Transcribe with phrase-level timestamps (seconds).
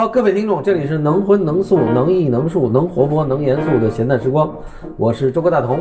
[0.00, 4.50] 好，各位听众，这里是能荤能素能艺能术能活泼能严肃的闲淡时光，
[4.96, 5.78] 我是周哥大同。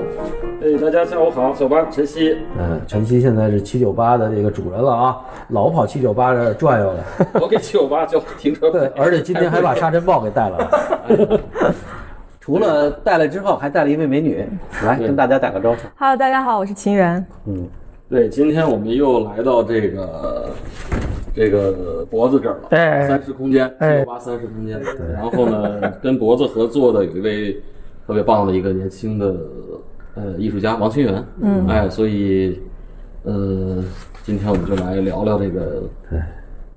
[0.61, 2.35] 哎，大家下午好，小班晨曦。
[2.59, 5.21] 嗯，晨曦现在是七九八的这个主人了啊，
[5.51, 7.01] 老跑七九八这转悠了。
[7.39, 11.39] 我给七九八交停车 对，而且今天还把沙尘暴给带来了。
[12.41, 14.45] 除了带来之后，还带了一位美女，
[14.83, 15.77] 来跟大家打个招呼。
[15.97, 17.25] Hello，大家好，我是秦源。
[17.45, 17.65] 嗯，
[18.09, 20.49] 对，今天我们又来到这个
[21.39, 24.77] 这个脖子这儿了，对三十空间，七哎九八三十空间。
[25.13, 27.53] 然后呢，跟脖子合作的有一位
[28.05, 29.37] 特别棒的一个年轻的
[30.15, 32.59] 呃艺术家王清源，嗯，哎，所以
[33.23, 33.81] 呃，
[34.23, 35.83] 今天我们就来聊聊这个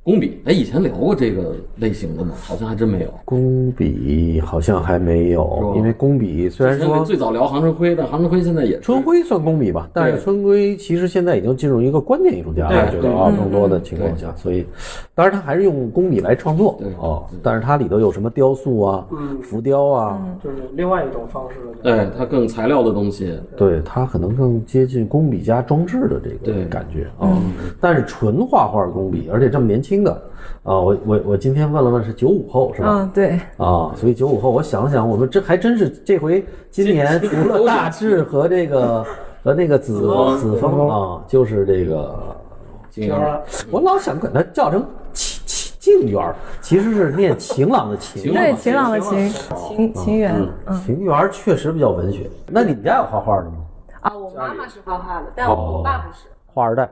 [0.04, 0.40] 工笔。
[0.44, 2.34] 哎，以前聊过这个类型的吗？
[2.42, 3.14] 好像还真没有。
[3.24, 14.66] 工笔好像还没有，因为工笔虽然说最早聊杭春辉，但杭春辉现在也春晖算工笔吧，但是春晖其实现在已经进入一个观念艺术家了，我觉得啊，更多的情况下，所以
[15.14, 19.06] 当然他还是用工笔来创作对哦，但是它里头有什么雕塑啊、
[19.42, 21.72] 浮雕啊，就是另外一种方式了。
[21.82, 27.36] 对它更材料的东西，对它可能更接近工笔加装置的这个感觉啊。
[27.80, 30.12] 但是纯画画工笔，而且这么年轻的
[30.62, 32.88] 啊，我我我今天问了问是九五后是吧？
[32.90, 39.04] 嗯，对，啊，所以九五后，我想想，我们这还真是这回今年除了大志和这个
[39.42, 40.00] 和那个子
[40.38, 42.14] 子枫啊，就是这个
[42.90, 48.22] 金源当然，我老想管他叫成晴晴静园儿，其实是念晴朗的晴。
[48.22, 50.40] 晴对，晴朗的晴，晴晴园。
[50.66, 52.30] 嗯晴园儿确实比较文学。
[52.46, 53.56] 那你们家有画画的吗？
[54.00, 56.88] 啊，我妈妈是画画的，但哦我爸不是画二代。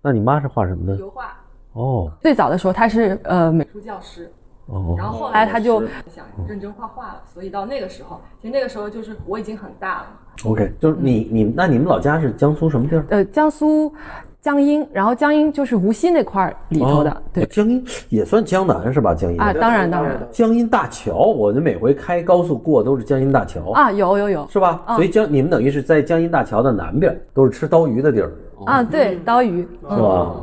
[0.00, 0.96] 那你妈是画什么的？
[0.96, 1.36] 油画。
[1.72, 2.10] 哦。
[2.20, 4.30] 最早的时候他是呃美术教师，
[4.66, 4.94] 哦。
[4.96, 10.06] 然后后来他就想认真画画了，所以到那个时候，其实那个时候就是我已经很大了
[10.44, 13.04] ，，OK，就是你你那你们老家是江苏什么地儿？
[13.10, 13.92] 呃，江苏
[14.40, 17.44] 江阴，然后江阴就是无锡那块儿里头的哦，对。
[17.46, 19.14] 江阴也算江南是吧？
[19.14, 19.38] 江阴？
[19.38, 20.18] 啊，当然当然。
[20.30, 24.48] 江阴大桥，我就每回开高速过都是江阴大桥，啊，有有有。
[24.48, 24.82] 是吧？
[24.96, 28.32] 所以江你们等于是在江阴大桥的南边，都是吃刀鱼的地儿，
[28.64, 30.34] 啊，对，刀鱼，是吧？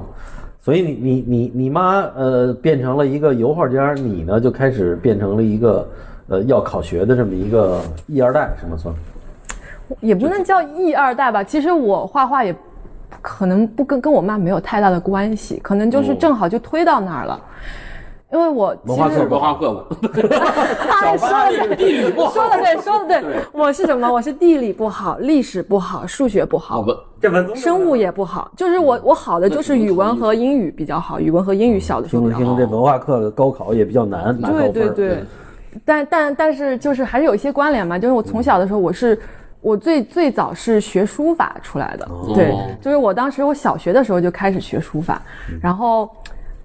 [0.68, 5.90] 所以你你你你妈呃变成了一个油画家，你呢就开始变成了一个
[6.28, 8.94] 呃要考学的这么一个一二代，什么算？
[10.02, 11.42] 也不能叫一二代吧。
[11.42, 12.54] 其实我画画也
[13.22, 17.40] 可能不跟跟我妈没有太大的关系，可能就是正好就推到那儿了。
[18.32, 19.84] 因为我其实文化课文化课吧，
[20.90, 23.24] 他说的对，说的对，说的对。
[23.54, 24.12] 我是什么？
[24.12, 26.86] 我是地理不好，历史不好，数学不好，
[27.22, 28.52] 这文生物也不好。
[28.58, 32.56] 就是我我好的就是语文和英语比较好，语文和英语小的时候听了比较好。
[32.58, 34.72] 听这文化课的高考也比较难，拿高分儿。
[34.72, 35.08] 对对。
[35.10, 35.24] 对，
[35.86, 39.18] 但但但是就是还是有一些关联嘛，就是我从小的时候我是。
[39.60, 45.20] 我最最早是学书法出来的，对，就是我当时我小学的时候就开始学书法，
[45.60, 46.08] 然后，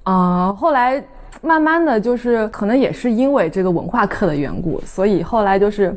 [0.05, 1.03] 呃，后来
[1.41, 5.95] 慢慢的就是可能也是因为这个文化课的缘故，所以后来就是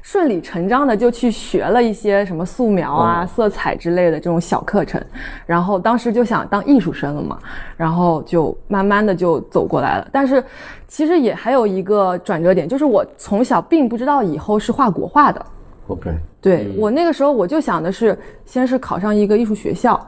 [0.00, 5.00] 顺理成章的就去学了一些什么素描啊、色彩之类的这种小课程，
[5.46, 7.38] 然后当时就想当艺术生了嘛，
[7.76, 10.08] 然后就慢慢的就走过来了。
[10.10, 10.42] 但是
[10.88, 15.44] 其实也还有一个转折点，就是我从小并不知道以后是画国画的。
[15.88, 16.10] ，OK，
[16.40, 20.00] 对我那个时候我就想的是，先是考上一个艺术学校，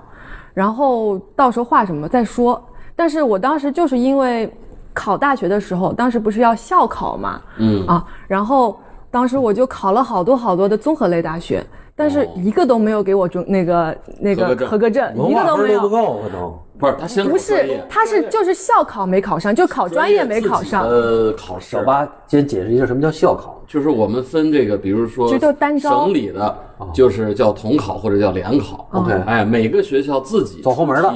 [0.55, 2.61] 然后到时候画什么再说。
[2.97, 4.51] 但是我当时就是因为
[4.93, 8.79] 考大学的时候，当时不是要校考嘛，嗯啊，然后
[9.11, 11.65] 当时我就考了好多好多的综合类大学，
[11.97, 15.89] 但是一个都没有给我中那个那个合格证一个都没有。
[15.89, 16.55] 够，可能。
[16.77, 20.83] 不是他先不是，他是就是校考没考上，就考专业没考上。
[20.83, 23.63] 呃，考试小八先解释一下什么叫校考。
[23.67, 26.05] 就是我们分这个，比如说就单招。
[26.05, 26.57] 省里的，
[26.93, 28.87] 就是叫统考或者叫联考。
[28.93, 31.15] OK 哎，每个学校自己走后门的。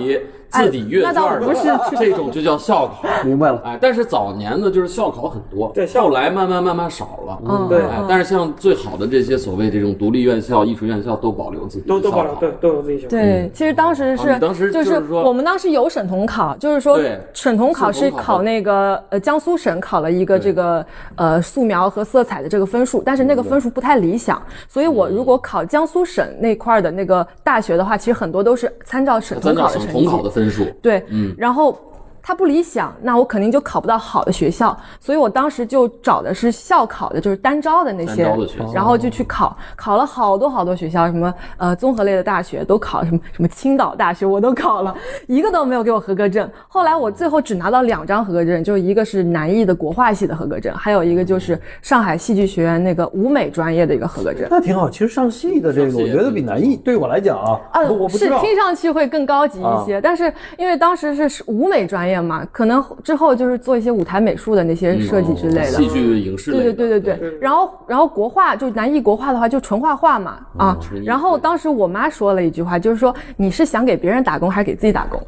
[0.50, 3.02] 自己阅那倒卷的不是这种就叫校考。
[3.22, 6.06] 明白了，哎，但是早年呢，就是校考很多，对校考。
[6.08, 7.38] 后来慢慢慢慢少了。
[7.44, 7.82] 嗯对。
[7.82, 13.06] 哎，但是像最好的这些所谓这种独立院校、艺术院校都保留自己的都都保留，对，都有自己学。
[13.08, 17.20] 对，其实当时是，啊当时就就是说我们当时有省统考，就是说对。
[17.34, 20.82] 省统考是考考那个呃江苏省考了一个这个
[21.16, 30.64] 呃素描和色彩的这个分数，但是那个分数不太理想，所以我如果考江苏省那块儿的那个大学的话，其实很多都是参照省统考的成绩省统考的分数。
[30.82, 31.78] 对，嗯，然后
[32.22, 44.94] 它不理想，那我肯定就考不到好的学校，所以我当时就找的是校考的，就是单招的那些单招的学校，然后就去考，考了好多好多学校，什么呃综合类的大学都考，什么什么青岛大学我都考了，
[45.26, 46.48] 一个都没有给我合格证。
[46.66, 54.46] 后来我最后只拿到两张合格证，就是一个是南艺的国画系的合格证，还有一个就是上海戏剧学院那个舞美专业的一个合格证。
[54.50, 54.90] 那挺好。
[54.90, 58.38] 其实上戏的这个，我觉得比南艺对我来讲啊，啊，我不知道。
[58.38, 62.07] 是听上去会更高级一些，但是因为当时是舞美专业。
[62.08, 65.64] 专业嘛，可能之后就是做一些舞台美术的那些设计之类的。
[65.64, 66.72] 戏剧、影视类对的。
[66.72, 75.20] 对对对对，然后然后国画就南艺国画的话就纯画画嘛啊，然后当时我妈说了一句话，就是说你是想给别人打工还是给自己打工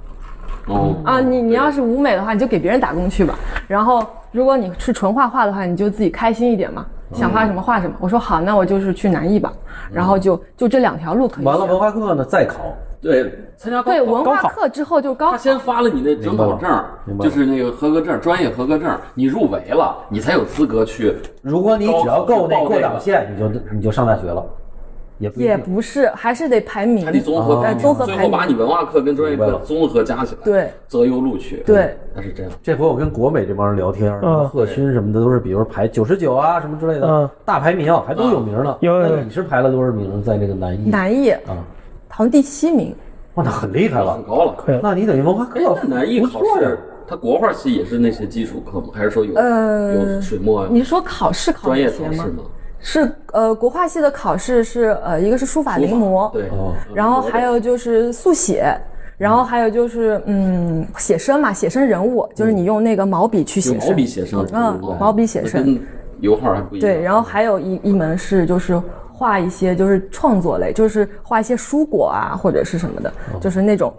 [0.69, 1.21] 哦啊？
[1.21, 3.39] 你你要是舞美的话，你就给别人打工去吧。
[3.69, 4.03] 然后
[4.33, 7.95] 如果你是纯画画的话，你就自己开心一点嘛，想画什么画什么。
[8.01, 9.53] 我说好，那我就是去南艺吧。
[9.93, 15.33] 然后就就这两条路可以完了文化课呢再考，对，参加高考对文化课之后就高考。
[15.33, 16.71] 他先发了你那准考证
[17.21, 21.17] 就是那个合格证，专业合格证，你入围了，你才有资格去。
[21.43, 24.45] 如果你只要够那过档线，你就你就上大学了，
[25.17, 25.57] 也不也。
[25.57, 31.63] 不是，还是得排名，还得综合综合最后排名把你文化课跟专业课综合加起来，对，择优录取。
[31.65, 32.53] 对，那是这样。
[32.63, 34.13] 这回我跟国美这帮人聊天，
[34.49, 38.77] 贺勋什么的都是，比如排九十九啊什么之类的嗯，大排名还都有名呢。
[38.81, 40.91] 有有有那你是排了多少名在这个南艺？
[40.91, 41.57] 南艺啊，
[42.11, 42.95] 好像第七名。
[43.35, 44.23] 哇，那很厉害了很。
[44.23, 44.55] 高了。
[44.59, 44.81] 可以了。
[44.83, 48.89] 那你等于文化课哎，那南艺考试，它国画系也是那些基础课吗？
[48.93, 52.11] 还是说有呃有水墨你说考试考专业哪些吗？
[52.19, 52.43] 考试吗？
[52.83, 58.75] 是呃，国画系的考试是呃，一个是书法临摹，对，哦然后还有就是速写，
[59.19, 65.81] 然后还有就是嗯，写生嘛，写生人物，就是你用那个毛笔去写生，笔写生，嗯毛笔写生跟
[66.21, 66.81] 油画还不一样。
[66.81, 68.81] 对，然后还有一一门是就是
[69.21, 73.93] 画一些就是创作类，就是画一些蔬果啊或者是什么的，就是那种。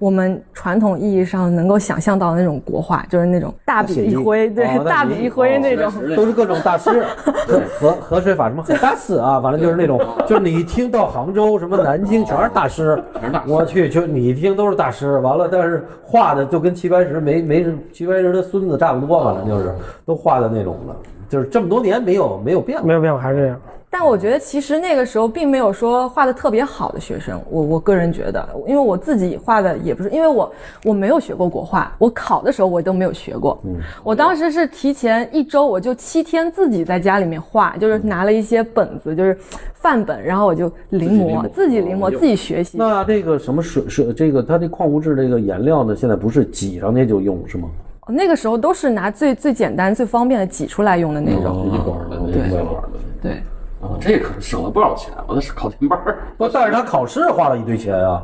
[0.00, 5.90] 我们传统意义上能够想象到的那种国画，就是那种大笔一挥，对，哦大笔一挥哦那种。
[5.90, 7.04] 实都是各种大师，
[7.48, 19.74] 河河河水法什么河大师啊，反正就是那种， 就是你一听到杭州什么南京全是大师，全是大师我去，就你一听都是大师，完了，但是画的就跟齐白石没没齐白石的孙子差不多，反正就是
[20.06, 20.94] 都画的那种的，
[21.28, 22.86] 就是这么多年没有没有变过。
[22.86, 23.60] 没有变化，还是这样。
[23.90, 30.52] 但我觉得其实那个时候并没有说画的特别好的学生，我我个人觉得，因为我自己画的也不是，因为我
[30.84, 33.58] 我没有学过国画，我考的时候我都没有学过。
[33.64, 39.36] 嗯，我当时是提前一周，我就七天自己在家里面画，就是拿了一些本子，就是
[39.74, 42.76] 范本，然后我就临摹，自己临摹，自己学习。
[42.76, 47.68] 那这个什么水水这个它这矿物质这个颜料呢，现在不是挤上去就用是吗？
[48.10, 51.66] 那个时候都是拿最最简单、最方便的挤出来用的那种。
[51.66, 52.98] 一管的，对一管的。
[53.20, 53.42] 对，
[53.80, 55.12] 啊，这可省了不少钱。
[55.26, 58.22] 我那是考前班儿，不，但是他考试花了一堆钱啊。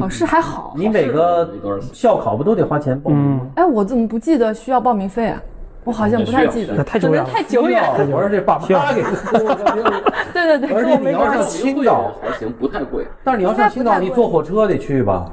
[0.00, 0.74] 考试还好。
[0.76, 1.48] 你每个
[1.92, 3.46] 校考不都得花钱报名吗？
[3.56, 5.40] 哎，我怎么不记得需要报名费啊？
[5.84, 8.06] 我好像不太记得，那太久远了可能太久远了。
[8.14, 9.02] 我说这爸妈给，
[10.34, 13.06] 对对对，而且你要上青岛，还行，不太贵。
[13.24, 15.24] 但是你要上青岛，你坐火车得去吧？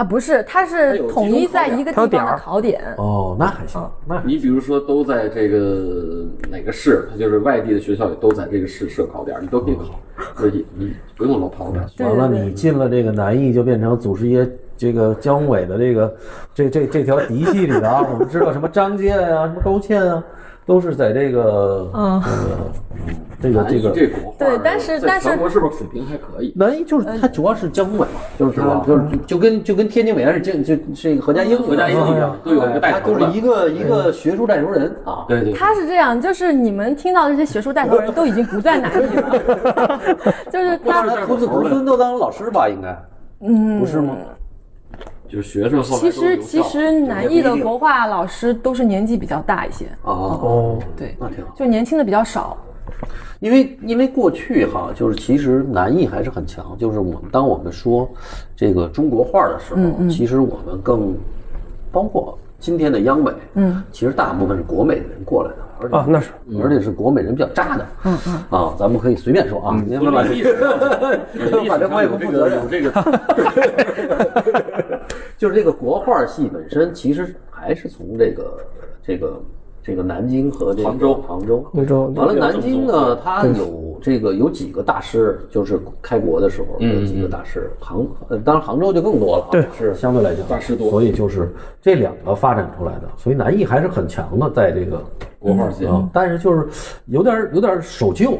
[0.00, 2.80] 啊，不是，它是统一在一个地方的考点。
[2.96, 10.00] 哦，那还行，那你比如说都在这个哪个市，它就是外地的学校也都在这个市设考点，你都可以考，
[10.36, 11.86] 所以你不用老跑远。
[11.98, 16.16] 对完了，你进了这个南艺，就变成祖师爷这个姜伟的这个
[16.54, 18.02] 这这这条嫡系里的啊。
[18.10, 20.24] 我们知道什么张健啊，什么勾倩啊，
[20.66, 22.22] 都是在这个嗯。
[23.42, 26.52] 这个这个这国画对但是但是全国是不是水平还可以？
[26.54, 35.24] 南艺就是它主要是姜伟嘛，就是他就是就跟就跟天津伟岸是就就是何家英何家英一样都有一个带他头的就是一个一个学术带头人啊。
[35.26, 39.98] 对对，他是这样，就是你们听到这些学术带头人都已经不在南艺了，
[40.52, 42.94] 就是他他徒子徒孙都当老师吧，应该，
[43.40, 44.14] 嗯，不是吗？
[45.30, 51.54] 就是学生后来其实其实南艺的国画老师都是年纪比较大一些，哦，哦，对，那挺好。
[51.54, 52.56] 就年轻的比较少。
[53.38, 58.06] 因为因为过去哈，就是其实南艺还是很强，就是我们当我们说
[58.54, 61.16] 这个中国画的时候，其实我们更
[61.90, 66.30] 包括今天的央美，嗯，其实大部分是国美的人过来的，而且啊那是。
[66.62, 70.70] 而且是国美人比较渣的，嗯嗯，啊，咱们可以随便说啊，您们把历史上，
[71.32, 73.32] 历史反正我也不上有这个负责任。
[73.32, 73.70] 有这
[74.84, 75.00] 个，
[75.38, 78.56] 就是这个国画系本身其实还是从这个
[79.02, 79.40] 这个
[79.82, 81.14] 这个南京和这个杭州。
[81.26, 81.64] 杭州。
[81.72, 89.64] 杭州完了，南京呢，它有这个有几个大师，就是开国的时候有几个大师，杭呃当然杭州就更多了啊，对。
[89.76, 90.90] 是相对来讲大师多。
[90.90, 95.02] 所以就是这两个发展出来的，所以南艺还是很强的，在这个
[95.38, 96.66] 国画系啊，但是就是
[97.06, 98.38] 有点有点守旧，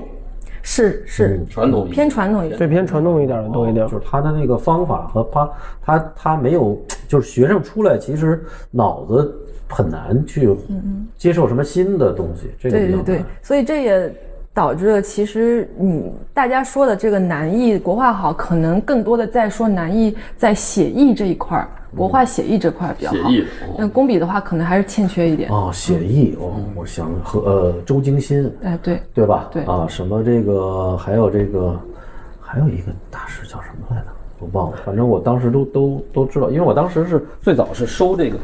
[0.62, 2.58] 是是传统一偏传统一点。
[2.58, 3.98] 对偏传统一点的多一点就。
[3.98, 5.50] 是他的那个方法和他
[5.82, 6.78] 他他没有，
[7.08, 9.34] 就是学生出来其实脑子
[9.70, 10.54] 很难去
[11.16, 14.12] 接受什么新的东西，这个对对对，所以这也
[14.52, 23.44] 导致了其实你大家说的这个南艺国画好，可能更多的在说南艺在写意这一块儿，国画写意这块儿比较好写意。
[23.78, 25.50] 那工笔的话，可能还是欠缺一点。
[25.50, 29.48] 哦，写意哦，我想和呃周京新哎，对，对吧？
[29.52, 31.80] 对啊，什么这个还有这个
[32.40, 34.06] 还有一个大师叫什么来着？
[34.40, 38.38] 我忘了，反正我当时都都都知道，因为我当时是最早是收这个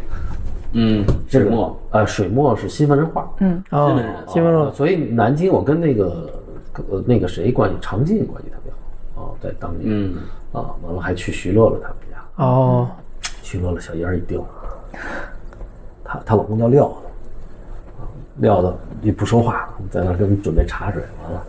[0.73, 6.31] 嗯，这个水墨，呃，水墨是新文人画，嗯，啊新文人，啊新闻了，所以南京我跟那个
[6.91, 8.73] 呃那个谁关系，常进关系特别
[9.15, 9.23] 好。
[9.23, 10.15] 哦，在当年，嗯，
[10.53, 12.89] 啊，完了还去徐乐乐他们家，哦，
[13.43, 14.47] 徐乐乐小烟儿一丢，
[16.05, 16.95] 她她老公叫廖子，
[17.99, 18.05] 啊，
[18.37, 21.43] 廖子也不说话，在那儿给我们准备茶水，完了。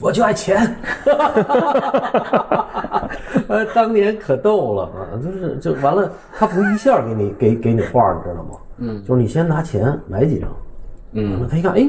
[0.00, 0.56] 我就爱钱，
[3.48, 8.50] 呃，当年可逗了啊，就是就完了，他不一下给你给给你画，你知道吗？
[8.78, 10.48] 嗯，就是你先拿钱买几张，
[11.12, 11.32] 嗯。
[11.32, 11.88] 完了他一看，哎，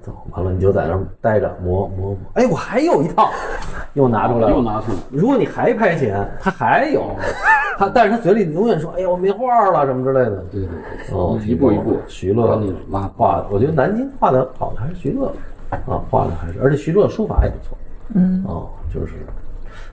[0.00, 3.28] 走，完了你就在那儿待着磨磨磨，哎，我还有一套，
[3.94, 7.04] 又拿出来了，又拿出来如果你还拍钱，他还有，
[7.76, 10.36] 他但是他嘴里永远说，哎呀，我没画了什么之类的。
[10.52, 10.68] 对对
[11.08, 13.10] 对，哦，一步一步，徐乐把你拉。
[13.16, 15.32] 画的，我觉得南京画的好的还是徐乐
[15.70, 17.78] 啊，画的还是，而且徐乐书法也不错。
[18.14, 19.14] 嗯，哦，就是，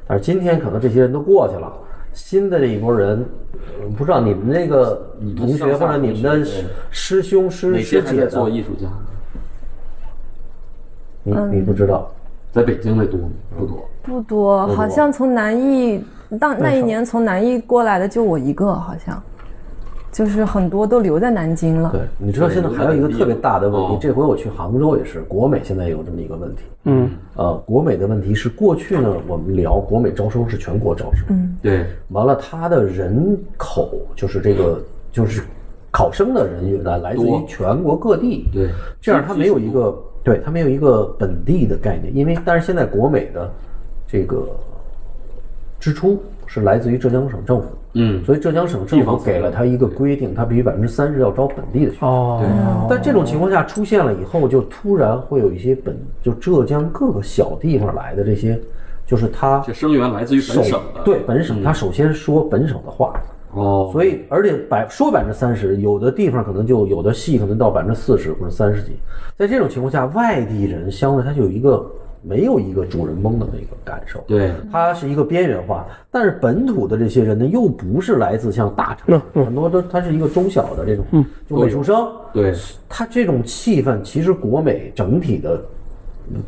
[0.07, 1.71] 但是今天可能这些人都过去了，
[2.13, 3.25] 新的这一波人，
[3.81, 6.45] 呃不知道你们那个们同学或者你们的
[6.89, 8.87] 师兄师哪些还在师姐，做艺术家？
[11.23, 12.09] 你你不知道？
[12.51, 13.29] 在北京的多吗？
[13.57, 13.89] 不多。
[14.01, 16.01] 不多，好像从南艺
[16.39, 19.21] 当那一年从南艺过来的就我一个，好像，
[20.15, 21.89] 就是很多都留在南京了。
[21.91, 26.63] 对，你知道现在还有一个特别大的问题哦，这回我去杭州也是，国美现在有这么一个问题。
[26.85, 34.81] 嗯，呃，国美的问题是过去呢，我们聊国美招生是全国招生，嗯，对，完了它的人口就是这个
[35.11, 35.43] 就是
[35.91, 38.69] 考生的人员呢，来自于全国各地，对。
[39.01, 43.51] 这样它没有一个对它没有一个本地的概念，因为但是现在国美的
[44.07, 44.47] 这个
[45.77, 52.09] 支出是来自于浙江省政府，嗯，所以浙江省政府给了他一个规定，他必须百分之三十要招本地的学生。
[52.09, 58.59] 哦，但这种情况下出现了以后，就突然会有一些本就浙江各个小地方来的这些，
[59.07, 61.01] 就是他这生源来自于本省的。
[61.05, 63.13] 对本省，他首先说本省的话，
[63.53, 68.91] 哦，所以而且百说百分之三十，有的地方可能就有的系可能到百分之四十或者三十几，
[69.37, 71.89] 在这种情况下，外地人相对他就有一个
[72.27, 81.05] 没有一个主人翁的那个感受，对，它是一个边缘化，但是本土的这些人呢，又不是来自像大城市，很多都他是一个中小的这种，
[81.47, 82.53] 就美术生，对，
[82.89, 85.61] 他这种气氛，其实国美整体的，
[86.33, 86.41] 嗯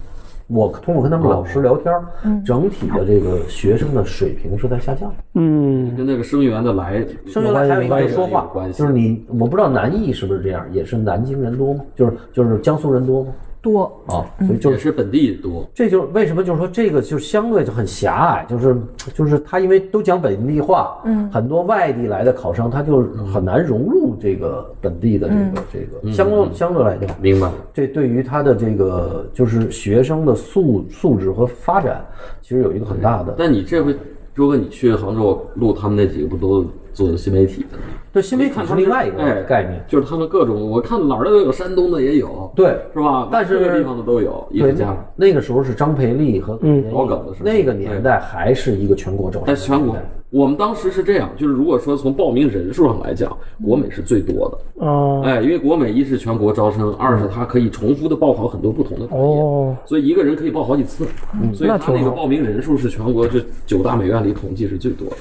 [0.50, 2.06] 我通过跟他们老师聊天儿，
[2.46, 5.16] 整体的这个学生的水平是在下降的。
[5.34, 8.80] 嗯，跟那个生源的来，生源来还有一个说话关，系。
[8.80, 11.84] 就是你，我不知道南艺是不是这样，也是南京人多吗？
[11.94, 13.34] 就是就是江苏人多吗？
[13.72, 15.68] 多，啊，所以就是本地多。
[15.74, 18.78] 这就是为什么就是说这个就相对就很狭隘，就是
[19.14, 23.02] 就是他因为都讲本地话，嗯，很多外地来的考生他就
[23.34, 32.06] 很难融入这个本地的这个、这个相对相对来讲，明白，这对于他的这个就是学生的素素质和发展，
[32.42, 33.36] 其实有一个很大的。
[33.38, 33.94] 但你这回
[34.34, 36.64] 如果，你去杭州录他们那几个不都
[36.98, 37.84] 做的新媒体的吗？
[38.12, 42.76] 对新媒体是另外一个哎概念，就是他们各种，我看哪儿都有，山东的也有，对。
[42.92, 43.30] 是吧？
[43.32, 49.96] 但是各个地方的都有艺术对家，，那个时候是张培丽和嗯田毅老梗的时候那个年代还是一个全国招生全国，
[50.32, 54.86] 我们当时是这样，就是如果说从报名人数上来讲，国美是最多的。
[54.88, 61.06] 哦，哎，因为国美一是全国招生，二是它可以重复的报考很多不同的专业，哦，所以一个人可以报好几次。
[61.54, 65.18] 所以那挺好它那个报名人数是全国这九大美院里统计是最多的，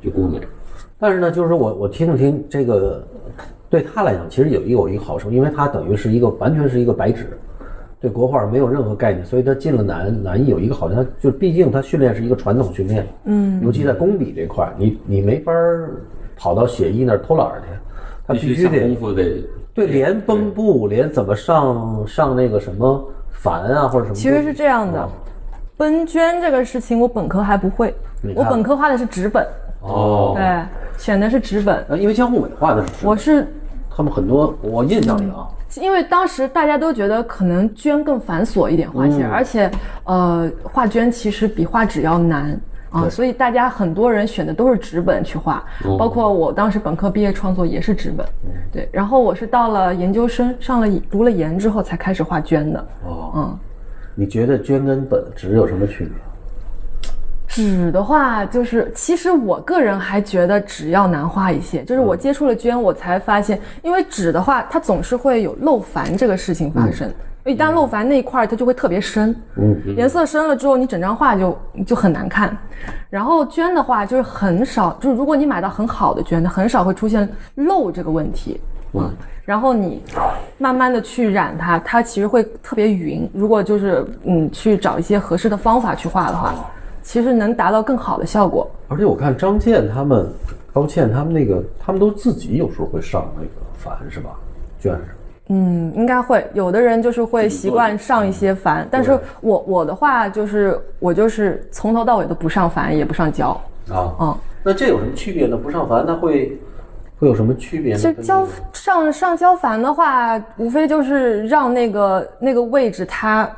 [0.00, 0.38] 就国美。
[0.98, 3.06] 但是呢，就是我我听了听这个，
[3.70, 7.38] 对他来讲，其实有一个有一个好处，因为他等于是一个完全是一个白纸，
[8.00, 15.90] 对国画没有任何概念，所以他进了南南艺有一个好处，他就毕竟他训练是一个传统训练，嗯，尤其在工笔这块儿，你你没法儿
[16.36, 17.66] 跑到写意那儿偷懒儿去，
[18.26, 23.08] 他必须得功得夫得对连绷布，连怎么上上那个什么
[23.40, 25.08] 矾啊或者什么，其实是这样的哦，
[25.76, 27.94] 奔捐这个事情我本科还不会
[28.34, 29.46] 我本科画的是纸本，
[29.80, 30.44] 哦，对，
[30.98, 31.82] 选的是纸本。
[31.88, 33.46] 呃，因为江户美画的是我是
[33.88, 35.48] 他们很多，我印象里啊，
[35.80, 39.70] 因为当时大家都觉得可能绢更繁琐一点画起来，而且
[40.04, 42.60] 呃画绢其实比画纸要难。
[42.90, 45.62] 啊，所以大家很多人选的都是纸本去画，
[45.98, 48.26] 包括我当时本科毕业创作也是纸本，
[48.72, 48.88] 对。
[48.90, 52.80] 然后我是到了研究生上了读了研之后才开始画绢的。
[53.04, 53.58] 哦，嗯，
[54.14, 56.14] 你觉得绢跟本纸有什么区别？
[57.58, 61.82] 纸的话，就是其实我个人还觉得纸要难画一些。
[61.82, 67.12] 就是我接触了绢，我才发现，因为纸的话，它总是会有漏矾这个事情发生。
[67.44, 72.56] 一旦漏矾那一块儿，它就会特别深，嗯，颜色深了之后，你整张画就就很难看。
[73.10, 78.60] 然后绢的话，就是很少，就是如果你买到很好的绢，它很少会出现漏这个问题。
[78.92, 79.10] 嗯，
[79.44, 80.00] 然后你
[80.58, 83.28] 慢慢的去染它，它其实会特别匀。
[83.34, 86.54] 如果就是嗯去找一些合适的方法去画的话，
[87.08, 88.70] 其实能达到更好的效果。
[88.86, 90.30] 而且我看张健他们、
[90.74, 93.48] 高倩他们那个，他们都自己有时候会上那个
[93.78, 94.28] 凡是吧？
[94.78, 95.02] 卷上。
[95.46, 103.58] 嗯，应该会有的人就是会习惯上一些凡，但是我我的话就是我就是从头到尾都不上凡也不上胶。
[103.90, 105.56] 啊，嗯，那这有什么区别呢？
[105.56, 106.60] 不上凡，那会
[107.18, 107.98] 会有什么区别呢？
[107.98, 113.50] 就胶跟那个上上胶凡的话，无非就是让那个那个位置它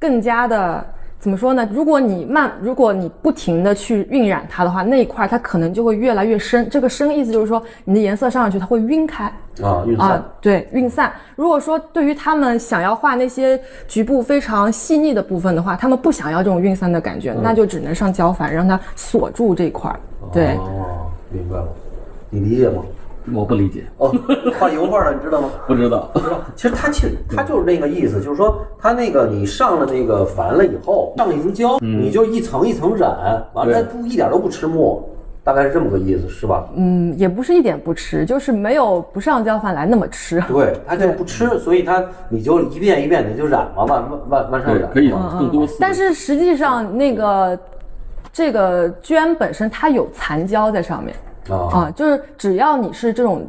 [0.00, 0.84] 更加的
[1.22, 1.68] 怎么说呢？
[1.72, 6.68] 如果你慢，如果你不停的去晕染它的话，那一块它可能就会越来越深。
[6.68, 9.26] 这个深意思就是说，你的颜色上上去它会晕开。
[9.62, 11.12] 啊，晕散啊，对，晕散。
[11.36, 20.00] 如果说对于他们想要画那些局部非常细腻的部分的话，他们不想要这种晕散的感觉，那就只能上胶反，让它锁住这一块儿。
[20.32, 21.68] 对，哦，明白了，
[22.30, 22.82] 你理解吗？
[23.32, 24.12] 我不理解，哦，
[24.58, 25.50] 画油画的你知道吗？
[25.66, 26.10] 不知道。
[26.12, 35.02] 不知道其实他其实他就是那个意思，就是说他那个你上了那个矾了以后，上了一层胶，你就一层一层染，完了它不一点都不吃墨，
[35.44, 36.66] 大概是这么个意思，是吧？
[36.74, 40.40] 嗯，也不是一点不吃，就是没有不上胶反来那么吃。
[40.48, 45.76] 对，它就不吃，所以它你就一遍一遍你就染嘛，往往往往上染，，对可以更多次。
[45.80, 47.58] 但是实际上那个
[48.32, 51.14] 这个绢本身它有残胶在上面
[51.48, 53.46] 啊啊，就是只要你是这种。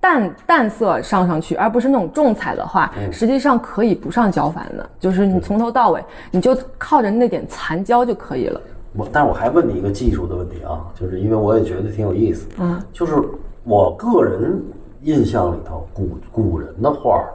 [0.00, 6.00] 淡淡色上上去，而不是那种重彩的话，实际上可以不上胶矾的，就是你从头到尾
[6.30, 8.60] 你就靠着那点残胶就可以了。
[8.94, 13.20] 我，但是我还问你一个技术的问题啊，就是因为我也觉得挺有意思，嗯，就是
[13.64, 14.62] 我个人
[15.02, 17.30] 印象里头，古古人的画儿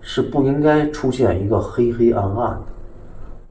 [0.00, 2.66] 是不应该出现一个黑黑暗暗的。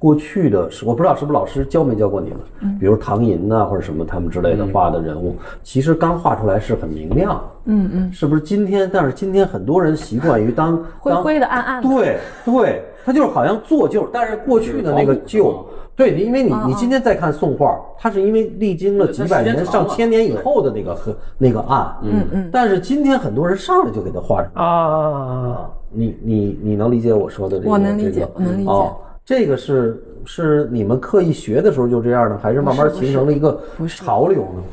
[0.03, 2.77] 过去的是我不知道是不是老师教没教过你们，嗯。
[2.77, 8.41] 比如唐寅呐、或者什么他们之类的画的人物，其实刚画出来是很明亮，嗯嗯，是不是？
[8.41, 8.89] 今天？
[8.93, 11.87] 但是今天很多人习惯于当当灰灰的暗暗的。
[11.87, 24.51] 对对，他就是好像做旧，但是过去的那个旧，对，因为你你今天再看宋画，它是因为历经了几百年、上千年以后的那个和那个暗，嗯嗯，但是今天很多人上来就给他画上。
[24.53, 27.71] 啊，啊，你你你能理解我说的这个？
[27.71, 28.69] 我能理解这个我能理解。
[28.69, 34.63] 哦，这个是是你们刻意学的时候就这样呢，还是慢慢形成了一个潮流呢？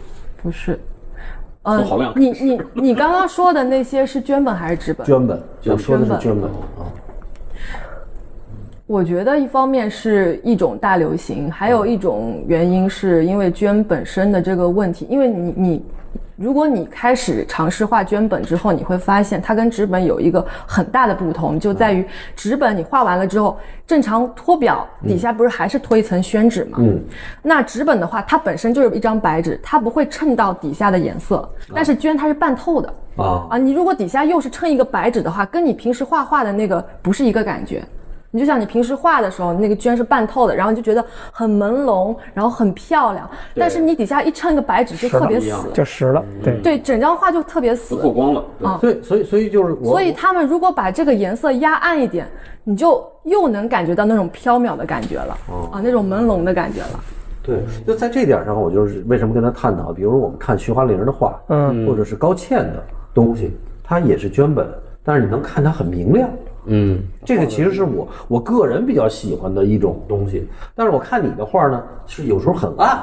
[0.42, 0.78] 不是，
[1.62, 2.12] 嗯说好亮。
[2.16, 5.06] 你你你刚刚说的那些是捐本还是纸本？
[5.06, 6.44] 捐本，我说的是绢绢本。
[6.44, 6.90] 啊，
[8.86, 15.06] 我觉得一方面是一种大流行，还有一种原因是因为捐本身的这个问题。
[15.08, 15.84] 因为你你，
[16.40, 22.03] 如果你开始尝试画绢本之后，你会发现它跟纸本有一个很大的不同，就在于
[22.35, 26.79] 纸本你画完了之后，正常托表底下不是还是托一层宣纸吗？
[26.81, 26.98] 嗯，
[27.42, 32.88] 那纸本的话，它本身就是一张白纸，它不会衬到底下的颜色，但是绢它是半透的。
[33.18, 37.85] 啊啊，你如果底下又是衬一个白纸的话，跟你平时画画的那个不是一个感觉。
[38.32, 43.28] 你就像你平时画的时候，那个绢是半透的，然后你就觉得很朦胧，然后很漂亮。
[43.56, 47.96] 但是你底下一衬个白纸就特别死，就实了，对，对，整张画就特别死。
[47.96, 48.68] 过光了，对。
[48.68, 48.78] 啊。
[48.80, 52.26] 对，所以所以就是我，所以他们如果把这个颜色压暗一点，
[52.62, 55.36] 你就又能感觉到那种飘渺的感觉了，
[55.72, 57.00] 啊，那种朦胧的感觉了。
[57.42, 64.68] 对，就在这点上，我就是为什么跟他探讨，比如说我们看徐华玲的画，嗯，或者是高倩的东西，它也是绢本，
[65.02, 66.28] 但是你能看它很明亮。
[66.28, 66.38] 嗯，
[67.24, 72.98] 这个其实是我我个人比较喜欢的一种东西，但是我看你的画呢，是有时候很暗，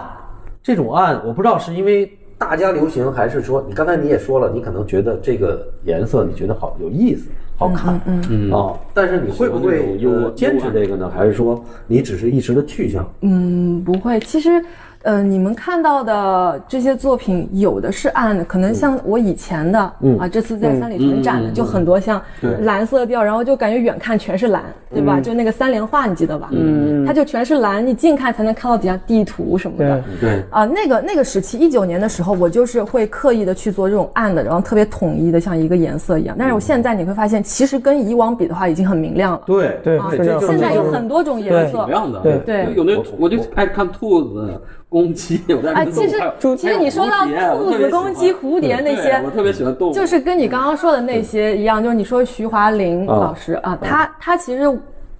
[0.61, 11.09] 这种暗我不知道是因为大家流行，还是说你刚才你也说了，你可能觉得这个颜色你觉得好有意思、好看，嗯嗯哦，但是你会不会喜欢那种幽呃坚持这个呢？
[11.09, 13.03] 还是说你只是一时的去向？
[13.21, 14.19] 嗯，不会。
[14.19, 14.63] 其实，
[15.07, 19.79] 呃，你们看到的这些作品，有的是暗的，可能像我以前的、
[20.19, 22.21] 啊，这次在三里屯展的、就很多像
[22.63, 24.61] 蓝色调，然后就感觉远看全是蓝，
[24.93, 25.21] 对吧？
[25.21, 26.49] 就那个三联画，你记得吧？
[26.51, 30.03] 嗯，它就全是蓝，你近看才能看到底下地图什么的。
[30.19, 36.35] 对，啊，那个那个时期，一九年的时候，我就是会刻意的去做这种暗的，然后特别统一的，像一个颜色一样。
[36.37, 39.41] 但是我现在你会发现，其实跟以往比的话，已经很明亮了。
[39.45, 41.77] 对对啊，是这样现在有很多种颜色。
[41.77, 41.87] 挺。
[41.87, 42.37] 亮的，对。
[42.39, 42.73] 对。
[42.75, 44.61] 有那我就爱看兔子、
[44.97, 46.17] 公鸡，我在哎，看其实
[46.57, 47.23] 其实你说到
[47.55, 54.63] 兔子、公鸡、蝴蝶那些，我特别喜欢动物，就是跟你刚刚说的那些一样，就是你说徐华林啊老师啊，他他其实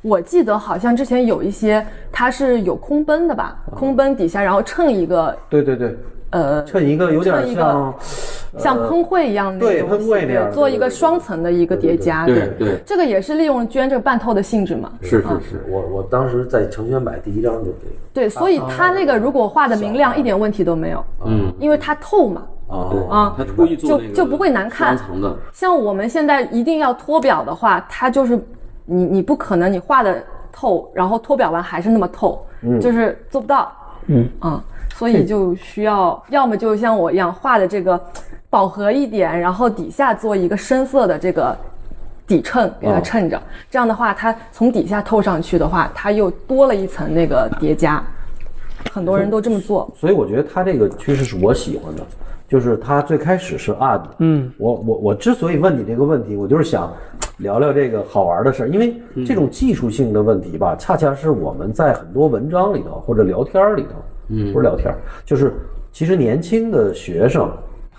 [0.02, 5.96] 我记得好像之前有一些他是有空奔的吧，空奔底下然后蹭一个对对对，
[6.32, 7.94] 呃衬一个有点衬一个像
[8.58, 12.78] 像喷绘一样的对那种东西喷绘那样的对做一个双层的一个叠加，对对。
[12.86, 15.40] 这个也是利用绢这个半透的性质嘛，是是啊。
[15.42, 23.36] 是，我我当时在成轩买第一张就这个对，所以它那个如果画的明亮一点问题都没有，嗯，因为它透嘛，啊对啊。
[23.38, 24.98] 他故意做那个就就不会难看。
[24.98, 28.38] 双层的，像我们现在一定要脱表的话，它就是
[28.86, 32.46] 你你不可能你画的透，然后脱表完还是那么透，
[32.82, 33.72] 就是做不到。
[34.08, 34.28] 嗯。
[34.40, 34.64] 啊，
[34.98, 38.02] 所以就需要要么就像我一样画的这个
[38.50, 41.56] 饱和一点，然后底下做一个深色的这个
[42.26, 48.04] 底衬给它衬着，这样的话，它从底下透上去的话，它又多了一层那个叠加。
[48.92, 52.02] 很多人都这么做，所以我觉得它这个趋势是我喜欢的，
[52.48, 54.10] 就是它最开始是暗的。
[54.20, 56.92] 嗯，我我我之所以问你这个问题，我就是想
[57.38, 63.90] 聊聊这个好玩的事儿，因为这种技术性的问题吧，恰恰是我们在很多文章里头或者聊天里头，
[64.30, 64.94] 嗯，不是聊天，
[65.26, 65.54] 就是
[65.92, 67.50] 其实年轻的学生。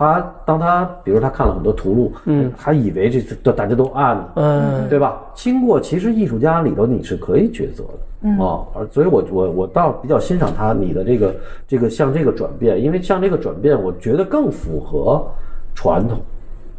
[0.00, 5.20] 他当他比如他看了很多图录，嗯，他以为这这大家都暗，嗯，对吧？
[5.34, 8.38] 经过其实艺术家里头你是可以抉择的，嗯。
[8.38, 11.34] 啊，而所以我我我倒比较欣赏他你的这个
[11.66, 15.26] 这个像这个转变，因为像这个转变，我觉得更符合
[15.74, 16.20] 传统，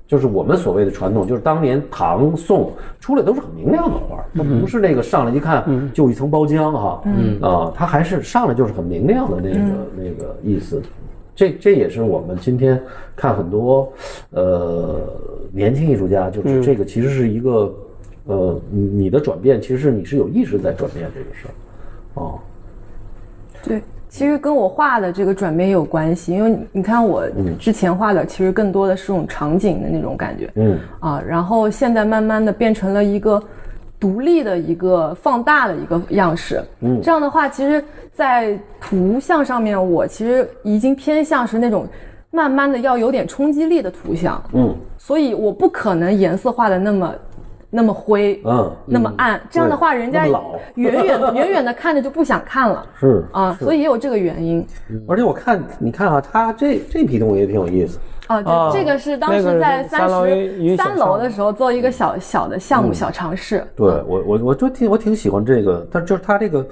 [0.09, 7.39] 就是我们所谓的传统，就是当年唐宋出来都是很明亮的画，它不是那个上来一看就一层包浆哈，嗯。
[7.39, 9.59] 啊，它还是上来就是很明亮的那个
[9.95, 10.81] 那个意思。
[11.35, 12.81] 这这也是我们今天
[13.15, 13.93] 看很多，
[14.31, 14.99] 呃，
[15.51, 17.71] 年轻艺术家，就是这个其实是一个，
[18.25, 22.33] 呃，你你的转变，其实是你是有意识在转变这个事儿，啊，
[23.63, 27.23] 对，其实跟我画的这个转变有关系，因为你看我
[27.57, 30.77] 之前画的其实更多的是种场景的那种感觉，嗯。
[30.99, 33.41] 啊，然后现在慢慢的变成了一个。
[34.01, 41.85] 独立的一个放大的一个样式，嗯，这样的话，其实，在图像上面，我其实已经偏向是那种
[42.31, 47.13] 慢慢的要有点冲击力的图像，嗯，所以我不可能颜色画的那么
[47.69, 50.25] 那么灰，嗯，那么暗，这样的话，人家
[50.75, 54.65] 远远 远远的看着就不想看了，是啊，所以也有这个原因。
[55.07, 57.99] 而且我看，你看啊，他这这批东西也挺有意思。
[58.27, 63.65] 啊，对，这个是当时在三十三楼的时候做一个小小的项目小尝试。
[63.75, 66.63] 对我，我我就挺我挺喜欢这个，但就是它这个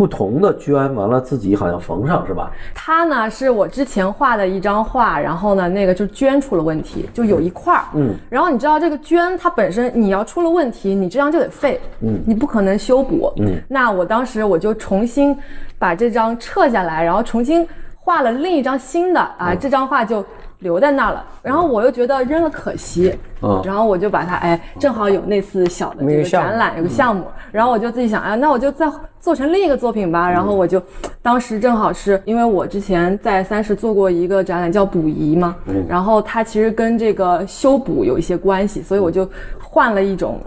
[0.00, 2.50] 不同的绢，完了自己好像缝上是吧？
[2.74, 15.36] 它呢是我之前画的一张画，然后呢那个就绢出了问题，就有一块儿，嗯，然后你知道这个绢它本身你要出了问题，你这张就得废，嗯，你不可能修补，嗯，那我当时我就重新
[15.78, 20.24] 把这张撤下来，然后重新画了另一张新的啊，这张画就。
[20.60, 30.30] 留在那儿了，然后我又觉得扔了可惜，嗯，然后我就把它，哎，正好有那次小的这个展览，有个项目，然后我就自己想，哎，那我就再做成另一个作品吧。
[30.30, 30.82] 然后我就，
[31.22, 35.56] 当时正好是因为我之前在三十做过一个展览叫补遗嘛，
[35.88, 40.38] 然后它其实跟这个修补有一些关系，所以我就换了一种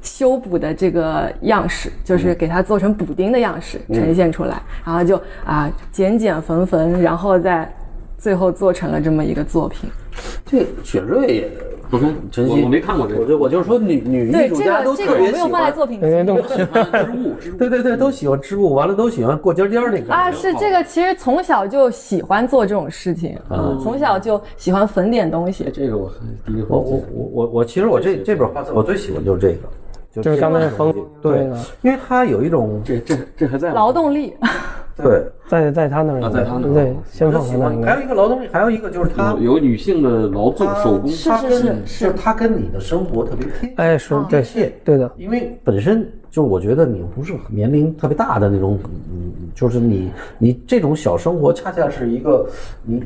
[0.00, 7.70] 修补的这个样式，就是给它做成补丁的样式呈现出来，然后就啊剪剪缝缝，然后再。
[8.20, 9.90] 最后做成了这么一个作品，
[10.44, 11.50] 这雪瑞，
[11.88, 20.12] 不是陈曦，我没看过这个，我就我就说女女艺术家都特别喜欢作品，都喜欢 织物，对对对，都喜欢织物，完了都喜欢过尖尖那个。
[20.12, 25.70] 啊，是这个，其实从小就喜欢做这种事情啊，从小就喜欢粉点东西。
[25.72, 26.12] 这个我
[26.44, 29.60] 第一我我我我我其实我这这本画册我最喜欢就是这个。
[30.12, 31.48] 就是刚才风对，
[31.82, 34.34] 因为它有一种这这这还在劳动力，
[34.96, 37.82] 对，在在他那儿，在他那儿，对，先放他那儿。
[37.84, 44.44] 还有一个劳动力，还有一个就是他有女性的劳作手工，是是是，是它跟你的生活特别贴，哎，是对，
[44.84, 48.78] 对的，因为本身就我觉得你不是年龄特别大的那种，
[49.12, 50.08] 嗯，就是你
[50.38, 52.46] 你这种小生活，恰恰是一个
[52.84, 53.02] 你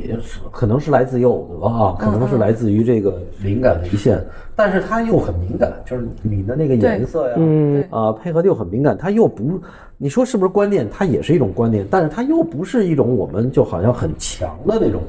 [0.52, 4.22] 可能是来自于偶得啊，可能是来自于这个灵感的一线。
[4.56, 8.96] 但是它又很敏感，就是你的那个颜色呀，嗯啊，配合的又很敏感。
[8.96, 9.60] 它又不，
[9.98, 10.88] 你说是不是观念？
[10.88, 15.02] 它也是一种观念，但是它又不是一种我们就好像很强的那种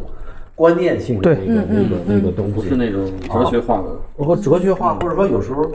[0.54, 5.66] 观念性的那个那个那个东西，不是那种哲学化的，或哲学化，或者说有时候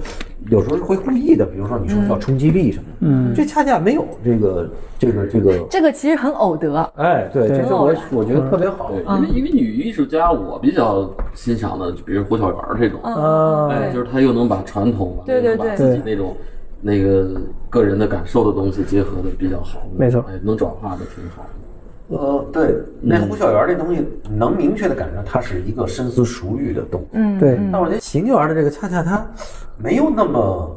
[0.48, 5.58] 有时候会故意的，比如说你说叫冲击力什么的，嗯，这恰恰没有这个这个这个。
[5.68, 13.00] 这个其实很偶得，哎，对，这是我我觉得特别好，因为因为女艺术家我比较欣赏的，就比如胡小媛这种，
[13.68, 16.34] 哎，就是她又能把传统，对对对，自己那种
[16.80, 21.46] 那个个人的感受的东西结合的比较好，没错，哎，能转化的挺好。
[22.08, 27.06] 呃，对，那胡小媛这东西能明确的感觉，它是一个深思熟虑的动物。
[27.12, 27.56] 嗯，对。
[27.70, 29.24] 但我觉得邢园的这个恰恰它
[29.78, 30.76] 没有那么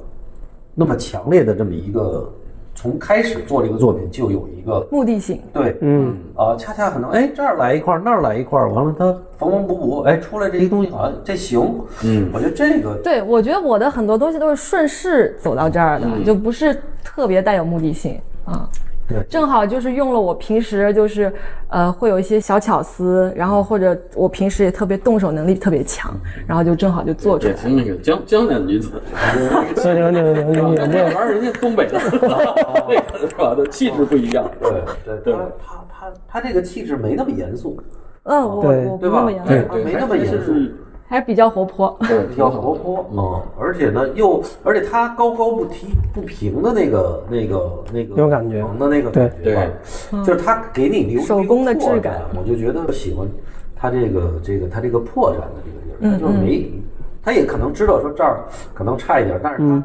[0.76, 2.32] 那么强烈的这么一个，
[2.76, 5.40] 从开始做这个作品就有一个目的性。
[5.54, 9.06] 对，嗯啊，恰恰可能哎这儿来一块那儿来一块完了它
[9.38, 11.62] 缝缝补补，哎出来这些东西好像这行。
[12.04, 18.68] 嗯，我觉得这个，对我觉得我的很多东西都是顺势走到这儿的，就不是特别带有目的性啊。
[19.08, 21.32] 对，正好就是用了我平时就是，
[21.68, 26.13] 呃，会有一些小巧思，然后或者我平时也特别动手能力特别强，
[26.48, 27.54] 然后就正好就做出来。
[27.54, 28.89] 从那个江江南女子，
[29.84, 33.56] 那个那个那个那玩意儿人家东北的，那个是吧？
[33.70, 34.50] 气质不一样。
[34.62, 34.72] 对
[35.04, 37.78] 对对，他他他他这个气质没那么严肃，
[38.24, 39.18] 嗯，我对我不对吧？
[39.18, 40.54] 那么严对肃，他没那么严肃。
[41.13, 41.95] 是还是比较活泼。
[42.08, 53.28] 对，比较活泼嗯，而且呢，又而且它高高不提不平的那个那个那个那种感觉平的那个感觉吧，就是它给你留出手工的一个破质感我就觉得喜欢
[53.76, 56.71] 它这个这个它这个破绽的这个地儿，它就是没，
[57.23, 59.84] 他也可能知道说这儿可能差一点，但是他。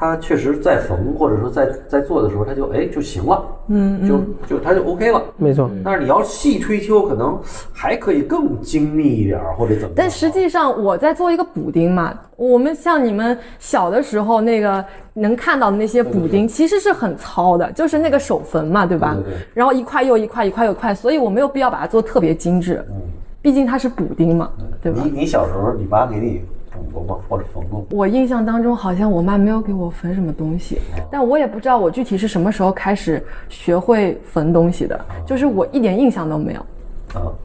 [0.00, 7.38] 他确实在缝或者说在在做的时候，他就哎就行了，嗯，就就他就 OK 了，没错，但是你要细推秋，可能
[7.70, 9.90] 还可以更精密一点儿，或者怎么。
[9.94, 14.82] 但实际上我在做一个补丁嘛，我们像你们小的时候那个
[15.12, 19.12] 能看到的那些补丁，其实是很糙的，就是那个手缝嘛，对吧？
[19.12, 22.96] 对对对然后一块又一块，一块又一块，所以我没有必要把它做特别精致，嗯
[23.42, 24.50] 毕竟它是补丁嘛，
[24.82, 25.02] 对吧？
[25.04, 26.42] 你你小时候，你妈给你
[26.92, 27.24] 补过吗？
[27.28, 27.84] 或者缝过？
[27.90, 30.78] 我印象当中好像我妈没有给我缝什么东西，
[31.10, 36.60] 但我也不知道我具体是什么时候开始学会缝东西的，就是我一点印象都没有。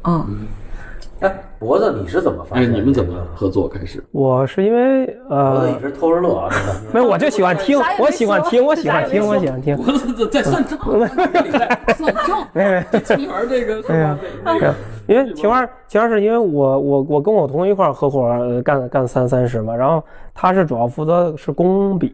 [0.01, 0.47] 啊，嗯，
[1.21, 4.04] 哎，脖子，你是怎么发哎，你们怎么合作开始？
[4.12, 6.82] 我是因为呃脖子一，直偷着乐啊，真的。
[6.93, 9.78] 没有，我就喜欢听我喜欢听，我喜欢听，我喜欢听。
[9.78, 10.78] 我在在算账，
[11.95, 12.47] 算账。
[12.51, 14.19] 没没这青园这个是吧？
[14.45, 14.71] 这对，
[15.08, 22.13] 因为秦二，秦二是因为我我我跟我同学一块合伙呃干干三三十嘛，然后他是主要负责是工笔，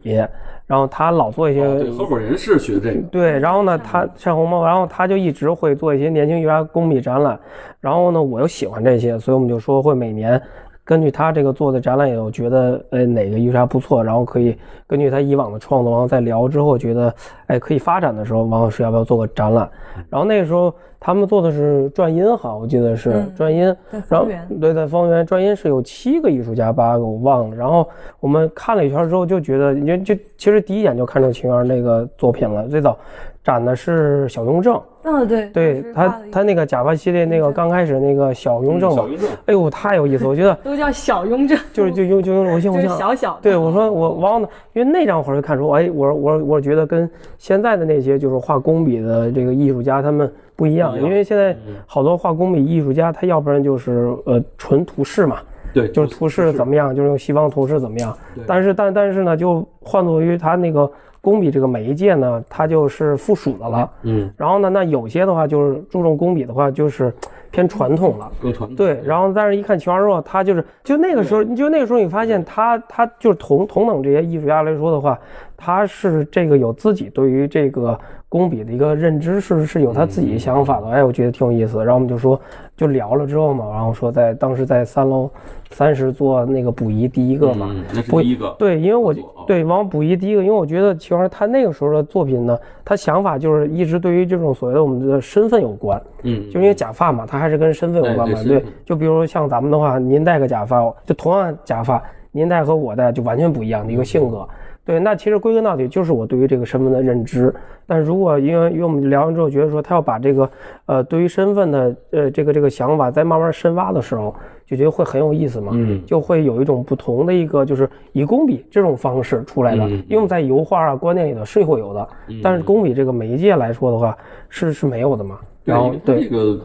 [0.72, 3.02] 然后他老做一些、哦对，合伙人是学这个。
[3.10, 7.38] 对，然后呢，他像红猫，然后他就一直会做一些年轻艺术家工笔展览，
[7.78, 10.40] 然后呢，我又喜欢这些，所以我们就说会每年
[10.84, 17.14] 根据他这个做的展览，有觉得呃哪个艺术家不错，然后可以根据他以往的创作，然后再聊之后觉得
[17.46, 19.68] 哎可以发展的时候，王老师要不要做个展览？
[20.10, 27.56] 然后那个时候他们做的是转音哈，我记得是嗯转音，在然后方圆对，在方圆转音是有七个艺术家，八个我忘了。
[27.56, 32.66] 然后我们看了一圈之后，就觉得，就就其实第一眼就看中秦源那个作品了。
[32.68, 32.96] 最早
[33.44, 43.38] 展的是小雍正，嗯，对，对他他那个假发系列那个刚开始那个小雍正嘛小，雍正，哎呦太有意思，我觉得 都叫小雍正， 就是就雍就雍正，我像就我像小小。
[43.42, 55.38] 对，我说我忘了，因为那张画儿就看出，哎，我我我觉得跟现在的那些就是画工笔的这个艺术家他们不一样，不一样因为现在好多画工笔艺术家，他要不然就是呃纯图示嘛，
[55.74, 58.16] 对，就是图示怎么样，就是用西方图示怎么样。
[58.46, 60.88] 但是但但是呢，就换作于他那个
[61.22, 63.90] 工笔这个媒介呢，它就是附属的了。
[64.02, 67.10] 嗯，然后呢，那有些的话就是注重工笔的话，就是
[67.50, 68.30] 偏传统了。
[68.40, 68.76] 更传统。
[68.76, 75.18] 对，然后但是一看秦皇后，他就是就那个时候，你就那个时候你发现他他就是同同等这些艺术家来说的话，
[75.56, 77.98] 他是这个有自己对于这个
[78.32, 80.86] 工笔的一个认知，是是有他自己的想法的。
[80.88, 81.84] 哎，我觉得挺有意思的。
[81.84, 82.40] 然后我们就说
[82.74, 85.30] 就聊了之后嘛，然后说在当时在三楼
[85.70, 88.56] 三十做那个补遗第一个嘛，嗯，那是第一个。
[88.58, 89.14] 对，因为我
[89.46, 96.00] 对往补遗第一个，因为我觉得其实他那个时候的作品呢，他想法就是一直对于这种所谓的我们的身份有关。
[96.22, 98.42] 嗯，就因为假发嘛，他还是跟身份有关嘛。
[98.44, 104.48] 对就比如像咱们的话，您戴个假发，就同样假发，您戴和我戴就完全不一样的一个性格。
[104.84, 107.54] 对，那其实归根到底就是我对于这个身份的认知。
[107.86, 110.50] 但是如果因为因为我们聊完之后，觉得说他要把这个
[110.86, 114.34] 呃对于身份的呃这个这个想法再慢慢深挖的时候，
[114.66, 115.72] 就觉得会很有意思嘛。
[115.74, 122.08] 嗯就会有一种不同的一个就是以工笔这种方式出来的，嗯因为我们在油画啊观念里头是会有的，
[122.42, 124.16] 但是工笔这个媒介来说的话
[124.48, 125.38] 是是没有的嘛。
[125.64, 126.58] 然后对这个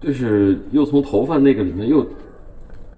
[0.00, 2.04] 就是又从头发那个里面又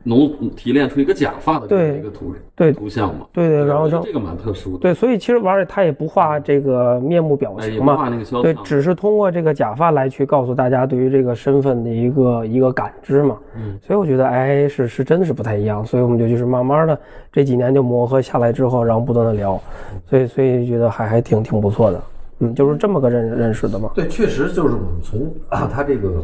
[0.04, 3.26] 浓提炼出一个假发的这么对一个图对图像嘛。
[3.32, 4.78] 对对，然后就这个蛮特殊的。
[4.78, 13.38] 对，所以其实玩儿他也不画这个面目表情嘛，不画那个肖对，只是通过这个假发来去告诉大家对于这个身份的一个一个感知嘛。
[13.56, 16.98] 嗯，所以我觉得哎是是真的是不太一样，所以我们就就是慢慢的
[17.32, 19.60] 这几年就磨合下来之后，然后不断的聊，
[20.06, 22.02] 所以所以觉得还还挺挺不错的，
[22.40, 23.90] 嗯，就是这么个认认识的嘛。
[23.94, 26.22] 对，确实就是我们从啊 他这个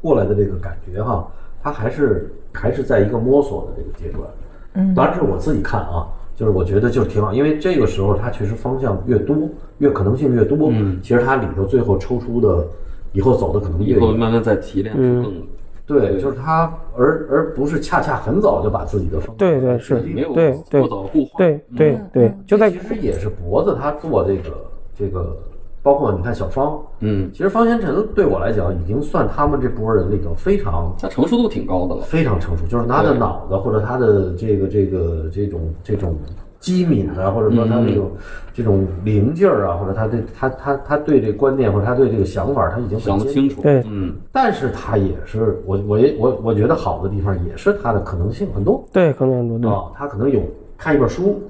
[0.00, 1.26] 过来的这个感觉哈，
[1.62, 4.28] 他还是还是在一个摸索的这个阶段。
[4.74, 9.36] 嗯，当然是我自己看啊，就是我觉得就是挺好，因为这个时候它确实方向越多，
[9.78, 10.98] 越可能性越多，嗯。
[11.02, 12.66] 其实它里头最后抽出的
[13.12, 14.00] 以后走的可能以越远。
[14.00, 15.22] 后慢慢再提炼出嗯。
[15.22, 15.42] 更
[15.86, 20.00] 对，就是他，而而不是恰恰很早就把自己的风格对对是。
[20.00, 21.38] 没有对对过早固化。
[21.38, 24.50] 对对对，就在其实也是脖子他做这个
[24.98, 25.36] 这个，
[25.86, 32.02] 包括你看小方，嗯，其实方贤臣对我来讲已经算他们这波人里头非常他成熟度挺高的了。
[32.02, 36.16] 非常成熟，就是他的脑子或者他的这个这个这种这种
[36.58, 38.10] 机敏啊，或者说他这种、
[38.52, 43.62] 这种灵劲儿啊，或者他对他他他对这个观念或者他对这个想法，他已经想得清楚。
[43.62, 49.70] 对嗯，但是他也是我我也我我觉得好的地方也是他的可能性很多对可能很多对。
[49.70, 50.42] 啊，他可能有
[50.76, 51.40] 看一本书。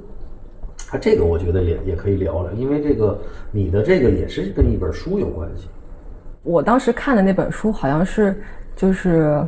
[0.88, 3.18] 他这个我觉得也也可以聊聊，因为这个
[3.50, 5.68] 你的这个也是跟一本书有关系，
[6.42, 8.40] 我当时看的那本书好像是
[8.74, 9.42] 就是。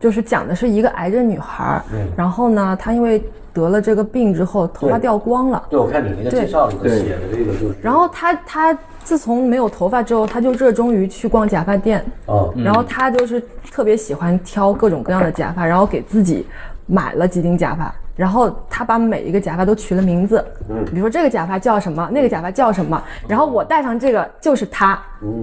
[0.00, 1.82] 就是讲的是一个癌症女孩儿，
[2.14, 3.22] 然后呢，她因为
[3.54, 16.44] 得了这个病之后，头发掉光了，对，我看你那个介绍里头写的这个就是，然后她她自从没有头发之后，她就热衷于去逛假发店，啊，然后她就是特别喜欢挑各种各样的假发，然后给自己
[16.84, 20.84] 买了几顶假发，然后他把每一个假发都取了名字，嗯。
[20.86, 24.92] 比如说这个假发叫什么，那个假发叫什么，然后我戴上这个就是他，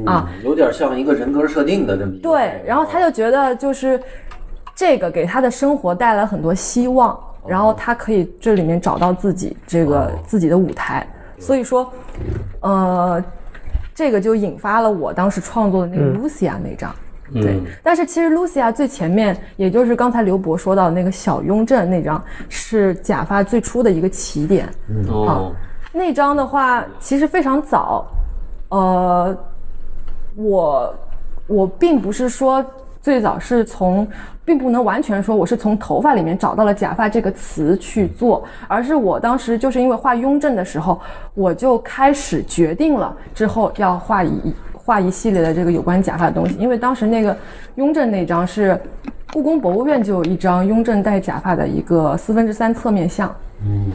[0.05, 2.23] 啊，嗯，有点像一个人格设定的这么一个。
[2.23, 3.99] 对，然后他就觉得就是
[4.73, 11.05] 这个给他的生活带来很多希望，然后他可以这里面找到自己这个自己的舞台，
[11.37, 11.91] 所以说，
[12.61, 13.23] 呃，
[13.93, 16.93] 这个就引发了我当时创作的那个 Lucia 那张。
[17.33, 24.67] 对，但是其实 Lucia 最前面，也就是刚才刘博说到的那个小雍正那张，是假发最初的一个起点。
[25.07, 25.53] 哦，
[25.93, 28.05] 那张的话，其实非常早，
[28.69, 29.37] 呃，
[30.35, 30.95] 我
[31.47, 32.65] 我并不是说
[33.01, 34.07] 最早是从，
[34.43, 40.99] 并不能完全说我是从头发里面找到了假发这个词去做，而是我当时就是因为画雍正的时候，
[41.33, 47.35] 我就开始决定了之后要画一画一系列的这个有关假发的东西，因为当时那个
[47.75, 48.79] 雍正那张是
[49.31, 53.33] 故宫博物院就有一张雍正戴假发的一个四分之三侧面像。
[53.65, 53.91] 嗯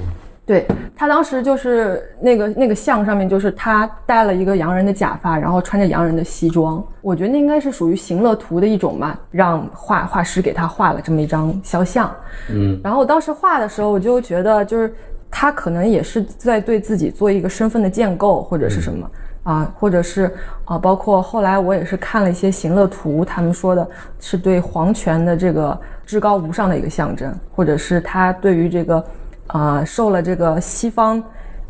[0.46, 6.80] 对他当时就是那个那个像上面，就是他戴了一个洋人的假发，然后穿着洋人的西装。
[7.00, 12.14] 我觉得那应该是属于行乐图的一种嘛，让画画师给他画了这么一张肖像。
[12.48, 14.94] 嗯，然后当时画的时候，我就觉得就是
[15.28, 19.10] 他可能也是在对自己做一个身份的建构，或者是什么。
[19.46, 29.04] 啊，或者是啊，包括后来我也是看了一些行乐图，他们说的是对皇权的这个至高无上的一个象征，或者是他对于这个
[29.46, 31.22] 啊、受了这个西方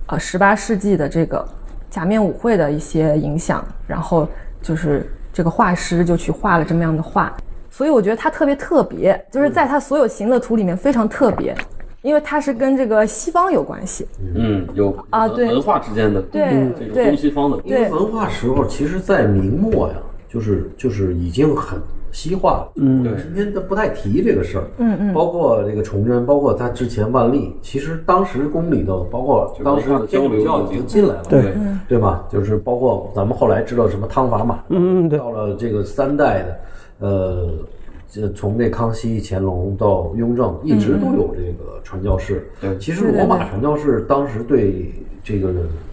[0.07, 1.47] 呃十八世纪的这个
[1.91, 4.27] 假面舞会的一些影响，然后
[4.62, 7.31] 就是这个画师就去画了这么样的画，
[7.71, 11.55] 所以我觉得他特别特别，就是在他所有行乐图里面非常特别，
[12.07, 14.07] 因为它是跟这个西方有关系。
[14.37, 19.95] 嗯，有文啊对文化之间的对这个东西方的，因为文化时候，其实，在明末呀，
[20.29, 21.81] 就是就是已经很
[22.12, 22.73] 西化了。
[22.77, 24.64] 嗯，对今天都不太提这个事儿。
[24.79, 31.25] 嗯嗯包括这个崇祯，包括他之前万历，其实当时宫里头，包括当时的天主教已经进来了。
[31.29, 31.55] 对
[31.88, 32.25] 对吧？
[32.31, 36.61] 就是包括咱们后来知道什么汤法马，嗯对到了这个三代的，
[37.01, 37.49] 呃，
[38.09, 42.49] 这从那康熙、乾隆到雍正，一直都有这个传教士。
[42.61, 44.92] 对其实罗马传教士当时对
[45.23, 45.53] 这个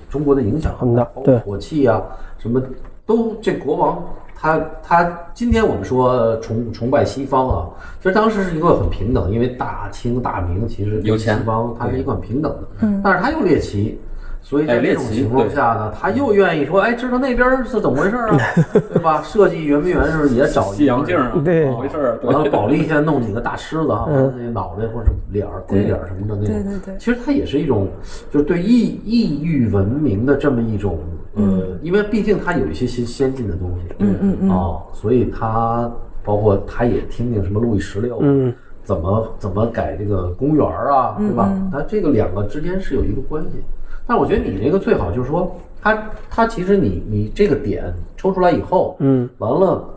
[0.09, 2.01] 中国的影响很大包括对火器啊，
[2.37, 2.61] 什么
[3.05, 4.03] 都这国王。
[4.35, 7.69] 他他今天我们说崇崇拜西方啊，
[8.01, 13.97] 其实当时是一个很平等，因为大清大明其实跟有钱西方它是一个很平等的，嗯，但是他又猎奇，
[14.45, 18.37] 所以在哎这种情况下呢，他又愿意说，哎，知道那边是怎么回事啊，
[18.93, 19.21] 对吧？
[19.23, 22.19] 设计圆不圆是也找西洋镜啊，对怎么回事儿？
[22.23, 26.61] 完了，保利现在弄几个大狮子哈，嗯那脑袋或者脸儿、鬼脸儿什么的那种。
[26.61, 27.87] 对对对其实它也是一种，
[28.29, 30.99] 就是对异异域文明的这么一种，
[31.35, 35.89] 呃，因为毕竟它有一些先先进的东西，嗯嗯嗯，哦，所以它
[36.21, 38.53] 包括它也听听什么路易十六，嗯，
[38.83, 41.49] 怎么怎么改这个公园儿啊，对吧？
[41.71, 43.63] 它这个两个之间是有一个关系。
[44.05, 49.89] 但我觉得你这个最好就是说，它它其实你你这个点抽出来以后，嗯，完了。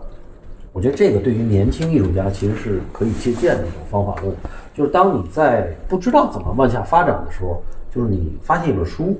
[0.73, 4.31] 我觉得这个对于年轻艺术家其实是可以借鉴的一种方法论，
[4.75, 9.19] 就是当你在不知道怎么往下发展的时候，就是你发现一本书，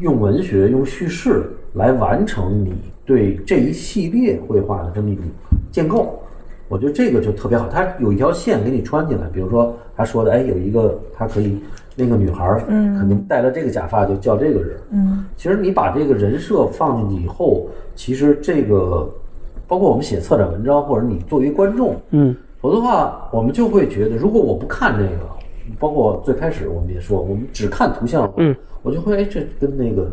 [0.00, 2.72] 用文学、用叙事来完成你
[3.04, 5.24] 对这一系列绘画的这么一种
[5.70, 6.18] 建构，
[6.68, 7.68] 我觉得这个就特别好。
[7.68, 11.60] 它有一条线给你穿进来，比如说他说的，哎，有一个他可以
[11.96, 19.08] 那个女孩儿，嗯，肯定戴了这个假发就叫这个人，嗯，其实你把这个人设放进去以后，其实这个
[19.66, 25.26] 包括我们写策展文章，或者你作为观众，嗯，否则的话，我们就会觉得，如果我不看这个，
[25.78, 30.08] 包括最开始我们也说，我们只看图像，嗯，我就会哎，这跟那个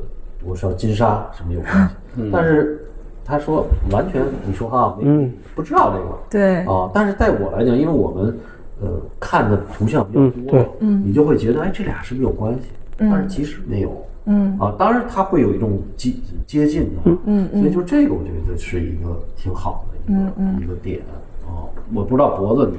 [0.45, 2.29] 我说金沙什么有关系？
[2.31, 2.79] 但是
[3.25, 6.65] 他说完全，你说哈，嗯，不知道这个，对。
[6.65, 8.38] 啊，但是在我来讲，因为我们
[8.84, 10.65] 呃看的图像比较多，嗯对。
[10.79, 12.59] 嗯，你就会觉得哎，这俩是不是有关系？
[12.97, 14.57] 但是其实没有，嗯。
[14.59, 16.11] 啊，当然它会有一种接
[16.45, 17.47] 接近的，嗯。
[17.53, 20.99] 嗯，所以就这个我觉得是一个挺好的一个、一个点
[21.45, 21.65] 啊。
[21.93, 22.77] 我不知道脖子你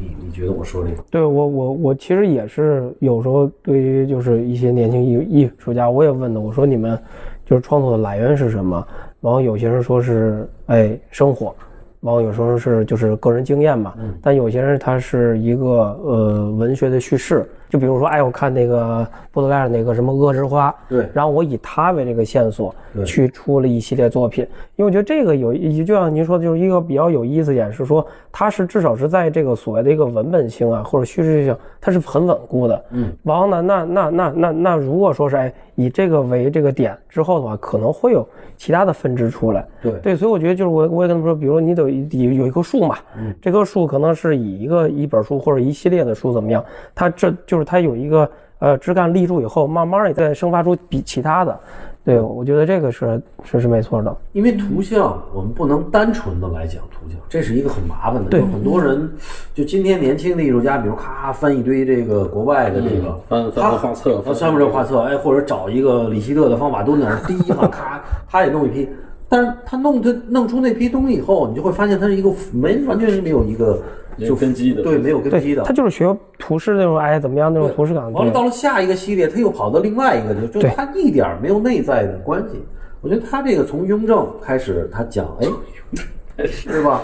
[0.00, 6.98] 你你你觉得我说这个，对我我我其实也是有时候对于就是一些年轻艺艺术家，我也问的，我说你们
[7.44, 8.86] 就是创作的来源是什么？
[9.20, 11.54] 然后有些人说是哎生活，
[12.02, 15.64] 然后有时候是就是个人经验嘛，但有些人他是一个
[16.04, 24.46] 呃文学的叙事，就比如说，哎，我看那个波德莱尔那个什么《恶之花》，对然后我以它为这个线索对去出了一系列作品，
[24.76, 32.84] 因为我觉得这个有一，就像您说的，就是一个比较有意思点是说，它是至少是在这个所谓的一个文本性啊或者叙事性，它是很稳固的。
[32.90, 39.66] 嗯，然后呢，那那那那那如果说是哎以这个为这个点之后的话，可能会有其他的分支出来。
[39.80, 46.62] 对对，所以我觉得就是我我也跟他们说，比如你得有有一棵树嘛，嗯这棵树可能是以一个一本书或者一系列的书怎么样，
[46.94, 51.58] 它这就是它有一个呃枝干立住以后，慢慢也再生发出比其他的。
[52.04, 54.16] 对，我觉得这个是是是没错的。
[54.32, 58.28] 因为图像我们不能单纯的来讲图像，这是一个很麻烦的。
[58.28, 59.08] 对有很多人，
[59.54, 68.88] 就今天年轻的艺术家，比如咔翻一堆这个国外的这个翻翻画册翻翻这画册，哎，或者找一个李希特的方法蹲那儿第一行咔，他也弄一批。
[69.32, 73.82] 但是他弄他弄出那批东西以后，你就会发现它是一个没完全是没有一个
[74.18, 75.72] 没有根基的对，没有根基，的他。
[75.72, 78.04] 就是学图式那种哎怎么样那种图式感。
[78.04, 82.62] 对完了，到了下一个系列，他又跑到另外一个，就就他一点儿没有内在的关系。
[83.00, 87.00] 我觉得他这个从雍正开始，他讲，哎， 是吧？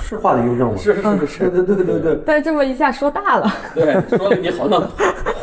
[0.00, 0.76] 是画的雍正吗？
[0.76, 2.18] 是是是 对对对对对。
[2.24, 4.80] 但是这么一下说大了，对，说的你好像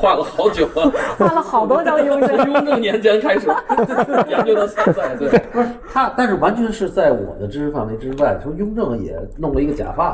[0.02, 2.36] 画了好久了，画了好多张雍正。
[2.38, 3.48] 从雍正年间开始。
[4.28, 8.40] 研究到现在，对，不是他，但是完全是在我的知识范围之外。
[8.42, 10.08] 从雍正也弄了一个假发，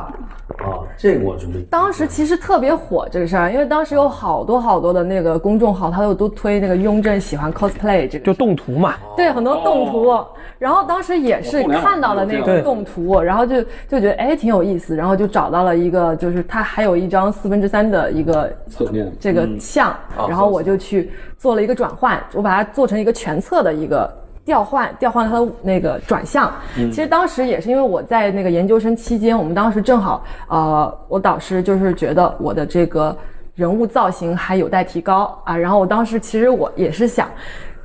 [0.58, 10.12] 啊，这个我觉得当时其实特别火这个事儿，因为当时有好多好多的那个公众号，他都都推那个雍正喜欢 cosplay 这个就动图嘛，对，很多动图。
[10.58, 19.12] 然后当时也是看到了那个动图，然后就就觉得哎挺有意思，然后就找到了一个，就是他还有一张四分之三的一个侧面。
[19.20, 19.48] 这个
[19.78, 19.96] 像，
[20.28, 24.12] 然后我就去做了一个转换，我把它做成一个全侧的一个。
[24.48, 33.14] 调换调换它的那个转向，其实当时也是因为我在那个研究生期间，我们当时正好，呃，我导师就是觉得我的这个
[33.54, 37.28] 人物造型还有待提高啊，然后我当时其实我也是想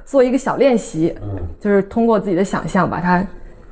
[0.06, 1.14] 做一个小练习，
[1.60, 3.22] 就是通过自己的想象把它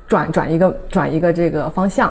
[0.06, 2.06] 转转一个转一个这个方向，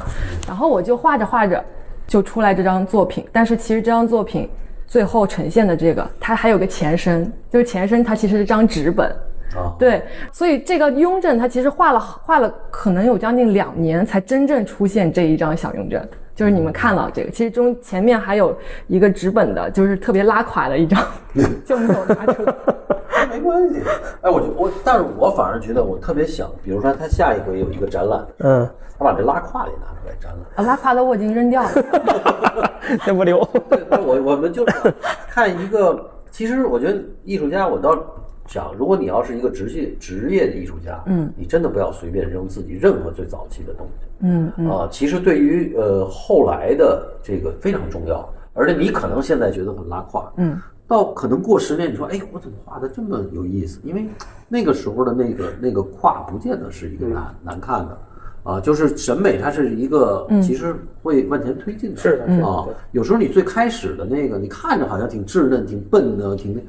[0.47, 1.63] 然后我就画着画着
[2.07, 4.49] 就出来这张作品，但是其实这张作品
[4.91, 9.09] 最后呈现的这个，它还有个前身，就是前身它其实是张纸本。
[9.55, 16.05] 啊，对，所以这个雍正他其实画了画了，可能有将近两年才真正出现这一张小雍正。
[16.41, 20.99] 就是你们看到这个，其实中前面还有一个纸本的，就是特别拉垮的一张，
[21.63, 22.55] 就没有拿出来。
[23.29, 23.79] 没关系。
[24.21, 28.67] 哎，我就我，但是我反而觉得我特别想，比如说他下一回有一个展览，嗯，
[28.97, 30.41] 他把这拉胯里拿出来展览。
[30.55, 31.69] 啊，拉胯的我已经扔掉了。
[33.05, 33.47] 先不留。
[33.69, 34.65] 对，那我我们就
[35.29, 37.95] 看一个，其实我觉得艺术家，我倒
[38.47, 53.79] 想，如果你要是一个职业职业的艺术家，嗯，你真的不要随便扔自己任何最早期的东西，嗯嗯啊，其实对于呃后来的这个非常重要，而且你可能现在觉得很拉胯，嗯，到可能过十年，你说，哎，我怎么画的这么有意思？
[53.83, 54.07] 因为
[54.47, 57.97] 那个时候的那个那个胯不见得是一个难难看的。
[58.43, 62.65] 啊，就是审美，它是一个其实会往前推进的，是的是的啊。
[62.91, 66.59] 有时候你最开始的那个，你看着好像挺稚嫩、挺笨的，挺那，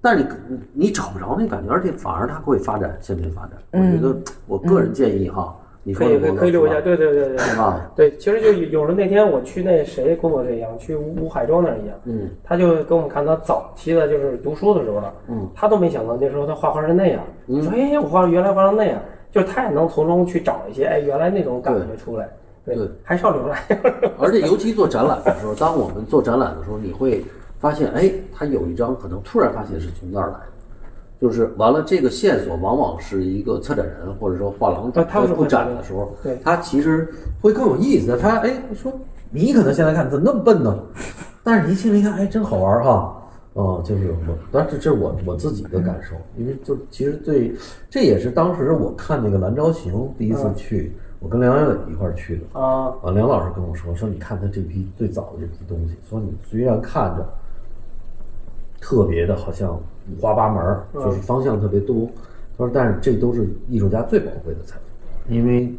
[0.00, 3.52] 但是你你找不着那感觉，而且反而它会发展，向前发展。
[3.70, 4.16] 我觉得
[4.48, 7.46] 我个人建议哈，你可以可以可以留一下，对对对对对。
[7.58, 18.98] 啊，对，其实就有时那天我去那谁工作室一样，去吴海洲那儿一样，嗯，他就跟我们看他早期的，就是读书的时候了，嗯，他都没想到那时候他画画是那样，嗯说哎，我画原来画成那样，
[19.30, 22.28] 就是他也能从中去找一些哎原来那种感觉出来，
[22.64, 23.58] 对，对还是要留来，
[24.20, 27.24] 而且尤其做展览的时候，当我们做展览的时候，你会
[27.58, 30.46] 发现，哎，他有一张可能突然发现是从那儿来的。
[31.22, 37.08] 就是完了，这个线索往往是一个策展人或者说画廊在布展的时候对，他其实
[37.40, 38.18] 会更有意思。
[38.18, 38.92] 他哎说
[39.30, 40.76] 你可能现在看怎么那么笨呢？
[41.44, 43.16] 但是你心里一看，哎，真好玩哈。
[43.54, 47.54] 哦、就是我，但是这这是我我自己的感受，因为就其实对，
[47.90, 57.28] 这也是当时我看那个蓝昭行第一次去，我跟梁伟一块儿去的，啊，啊，梁老师跟我说说，你看他这批最早的这批东西，说你虽然看着
[58.82, 59.80] 特别的好像
[60.10, 62.06] 五花八门儿，就是方向特别多，
[62.58, 65.72] 他说但是这都是艺术家最宝贵的财富，因为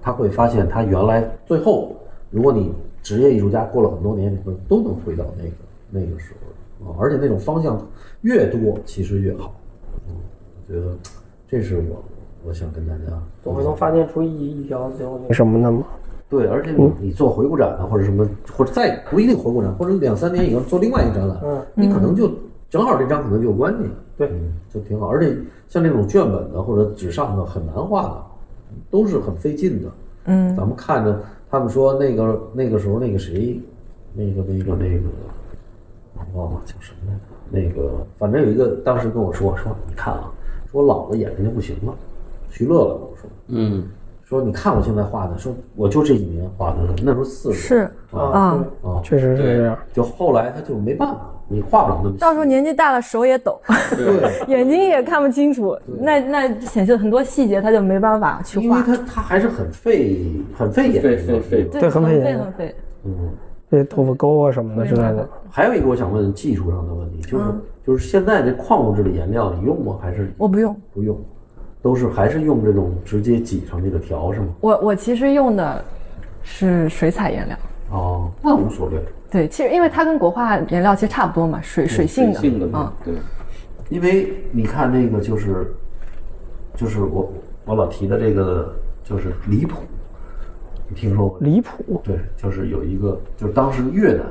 [0.00, 1.94] 他会发现他原来最后，
[2.30, 5.50] 如果你职业艺术家过了很多年，你会都能回到那个
[5.90, 6.32] 那个时
[6.80, 7.78] 候啊，而且那种方向
[8.22, 9.54] 越多，其实越好。
[10.08, 10.14] 嗯，
[10.66, 10.96] 我觉得
[11.46, 12.02] 这是我
[12.46, 15.84] 我想跟大家总会能发现出一一条最后那什么的嘛，
[16.28, 22.30] 对，而且你你做回顾展啊，或者什么，或者再不一定回顾展，或者两三年以后做另外一个展览，嗯你可能就
[22.68, 25.08] 正好这张可能就有关系，对嗯，就挺好。
[25.08, 25.36] 而且
[25.68, 28.22] 像这种卷本的或者纸上的很难画的，
[28.90, 29.88] 都是很费劲的。
[30.24, 33.60] 嗯，咱们看着他们说那个那个时候那个谁，
[34.12, 35.04] 那个那个那个，
[36.34, 37.20] 我忘了叫什么来着。
[37.48, 40.32] 那个反正有一个当时跟我说说，你看啊，
[40.72, 41.94] 说我老了眼睛就不行了。
[42.50, 43.84] 徐乐乐跟我说，嗯，
[44.28, 47.76] 说你看我现在画的，说我就这几年画的，那时候四十是
[48.10, 49.78] 啊啊，啊，确实是这样。
[49.92, 52.20] 就后来他就没办法，你画不了那么细。
[52.20, 53.60] 到时候年纪大了手也抖，
[54.48, 58.64] 眼睛也看不清楚，那那显示很多细节他就没办法去画。
[58.64, 61.16] 因为他他还是很费很费眼费。
[61.18, 62.74] 费费，对，很很费眼费很费。
[63.04, 63.30] 嗯，
[63.70, 69.96] 这头发沟啊什么的之类的，还有一个我想问技术上的问题，就是、嗯就是现在这矿物质的颜料你用吗？
[70.02, 71.16] 还是我不用，不用？
[71.82, 74.46] 都是还是用这种直接挤上这个条是吗？
[74.60, 75.84] 我我其实用的
[76.42, 77.56] 是水彩颜料。
[77.90, 79.00] 哦，那无所谓，
[79.30, 83.14] 对，其实因为它跟国画颜料其实差不多嘛，水水性的，性的啊，对，
[83.88, 85.72] 因为你看那个就是
[86.74, 87.32] 就是我
[87.64, 88.74] 我老提的这个
[89.04, 89.82] 就是离谱，
[90.88, 91.38] 你听说过？
[91.40, 92.00] 离谱。
[92.02, 94.26] 对，就是有一个，就是当时越南，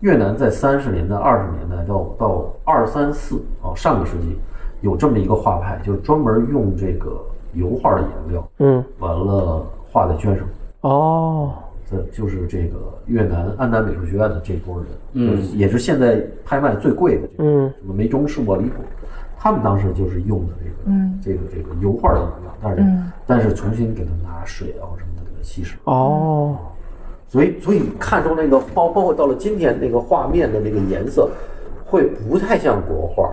[0.00, 4.34] 越南在三十年代、二十年代到到二三四啊，上个世纪
[4.80, 7.20] 有这么一个画派，就是专门用这个
[7.54, 10.46] 油画的颜料，嗯，完了画在绢上。
[10.82, 11.52] 哦，
[11.90, 12.76] 这就是这个
[13.06, 18.74] 越南安南美术学院的这波人，嗯，也是现在拍卖最贵的这个，嗯，什么梅中士、莫离谱，
[19.36, 26.56] 他们当时就是用的这个，嗯，这个这个油画的颜料，但是、但是重新给它拿水啊或什么的给它稀释，哦，
[27.26, 31.28] 所以所以看中那个包包括到了今天那个画面的那个颜色，
[31.84, 33.28] 会不太像国画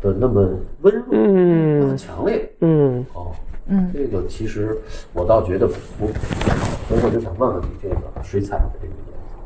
[0.00, 0.48] 的那么
[0.82, 3.32] 温润，嗯很强烈嗯，哦。
[3.70, 4.74] 嗯，这个其实
[5.12, 6.06] 我倒觉得不，
[6.88, 9.36] 所以我就想问问你这个水彩的这个颜色，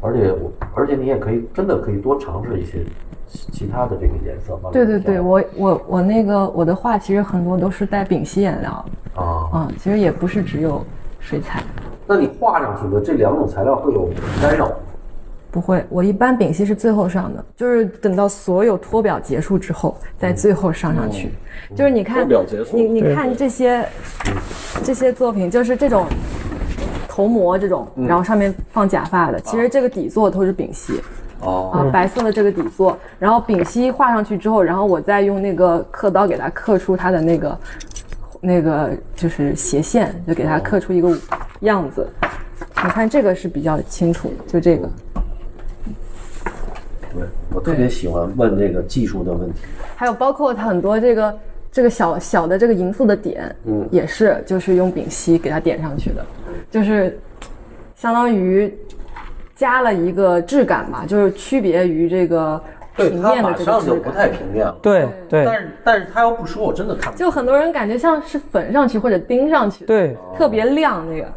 [0.00, 2.84] 而且我而且你也可以真的可以多尝试一些
[3.28, 4.58] 其其他的这个颜色。
[4.72, 8.84] 对对对，我我我那个我的画其实很多都是带丙烯颜料，
[9.14, 10.84] 啊，嗯，其实也不是只有
[11.20, 11.62] 水彩，
[12.04, 14.10] 那你画上去的这两种材料会有
[14.42, 14.74] 干扰吗？
[15.52, 21.30] 不会，我一般丙烯是最后上的，就是等到所有脱表结束之后，再最后上上去。
[21.76, 23.86] 就是你看脱表结，束你你看这些
[24.82, 26.06] 这些作品，就是这种
[27.06, 30.98] 头模这种，然后上面放假发的，其实这个底座都是丙烯。
[31.40, 37.58] 哦，啊，白色的这个底座，然后丙烯画上去之后，然后我再用那个刻刀给它刻出它的那个
[38.40, 41.14] 那个就是斜线，就给它刻出一个
[41.60, 42.08] 样子。
[42.84, 44.88] 你看这个是比较清楚的，就这个。
[47.14, 47.22] 对，
[47.54, 49.60] 我特别喜欢问这个技术的问题。
[49.96, 51.38] 还有包括它很多这个
[51.70, 56.24] 这个小小的这个银色的点，嗯也是就是用丙烯给它点上去的，
[56.70, 57.18] 就是
[57.94, 58.72] 相当于
[59.54, 62.60] 加了一个质感吧，就是区别于这个
[62.96, 64.28] 对，平面马上就不太。
[64.28, 64.76] 平面了。
[64.82, 71.28] 对对但是但是他要不说，我真的看不就很多人感觉像是粉上去或者钉上去，，对，特别亮那个。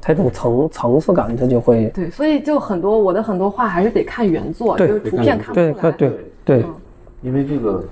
[0.00, 5.92] 它这种层层次感，它就会对，所以就很多我的很多画还是得看原作，就是图片看不对出来。
[5.92, 6.12] 对
[6.44, 6.64] 对，
[7.22, 7.84] 因为这个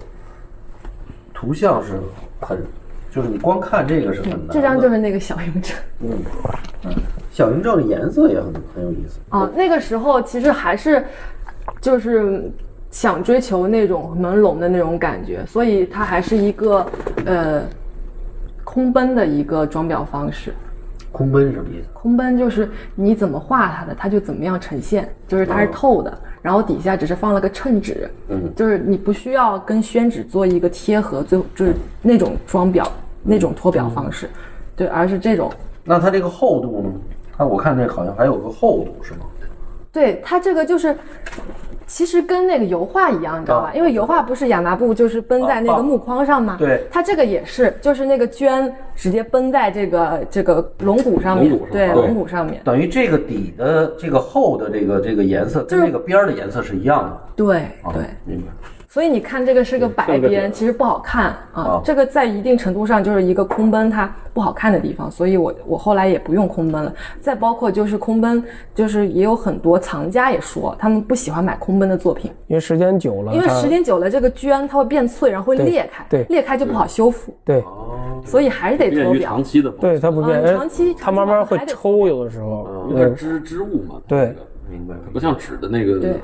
[1.35, 2.01] 图像是
[2.41, 2.59] 很，
[3.11, 4.49] 就是你光看这个是很难。
[4.51, 6.11] 这张就是那个小雍正嗯
[6.85, 6.95] 嗯，
[7.31, 9.19] 小云正的颜色也很很有意思。
[9.29, 11.05] 啊，那个时候其实还是
[11.81, 12.51] 就是
[12.91, 16.87] 想追求那种朦胧的那种感觉，所以它还是一个
[17.27, 17.63] 呃
[18.65, 20.55] 空奔的一个装裱方式。
[21.17, 21.89] 空奔是什么意思？
[21.95, 32.87] 空奔就是你怎么画它的，它就怎么样呈现，就是它是透的，然后底下只是放了个衬纸，嗯就是你不需要跟宣纸做一个贴合，最后就是那种装裱、
[33.23, 34.29] 那种脱裱方式，
[34.77, 35.51] 对，而是这种，
[35.85, 36.91] 那它这个厚度呢？
[37.35, 39.21] 它我看这好像还有个厚度是吗？
[39.91, 40.95] 对它这个就是。
[41.87, 43.69] 其实跟那个油画一样，你知道吧？
[43.69, 46.57] 啊因为油画不是亚麻布，就是绷在那啊个木框上吗？
[46.59, 57.21] 对它这个也是，就是那个绢直接绷在这个这个龙骨上面龙骨，对，龙骨上面，等于这个底的这个厚的这个这个颜色跟就是这个边儿的颜色是一样的。
[57.37, 58.03] 对啊对。
[58.25, 58.49] 明白。
[58.89, 61.81] 所以你看这个是个白边，其实不好看啊啊。
[61.85, 66.93] 这个在一定程度上就是一个空奔它不好看的地方，所以我我后来也不用空奔了。
[67.21, 68.43] 再包括就是空奔，
[68.75, 76.25] 就是也有很多藏家也说他们不喜欢买空奔的作品，因为时间久了，因为时间久了这个绢它会变脆，然后会裂开，对。
[76.29, 77.63] 裂开就不好修复，对。
[78.25, 79.31] 所以还是得脱表。
[79.31, 79.45] 长。
[79.45, 84.19] 期的对它不变，嗯长期它慢慢会抽，有的时候，对有点织织物嘛，它对。
[84.19, 84.95] 那个明白。
[85.13, 86.15] 不像纸的那个，对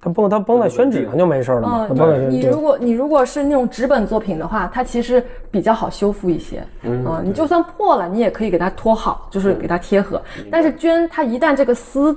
[0.00, 6.62] 它崩它崩在宣纸上就没事了嘛，嗯，绷在宣纸你如果你如果是那种纸本作品的话，它其实比较好修复一些。
[6.82, 10.20] 嗯，你就算破了，你也可以给它拖好，就是给它贴合。
[10.50, 12.16] 但是绢它一旦这个丝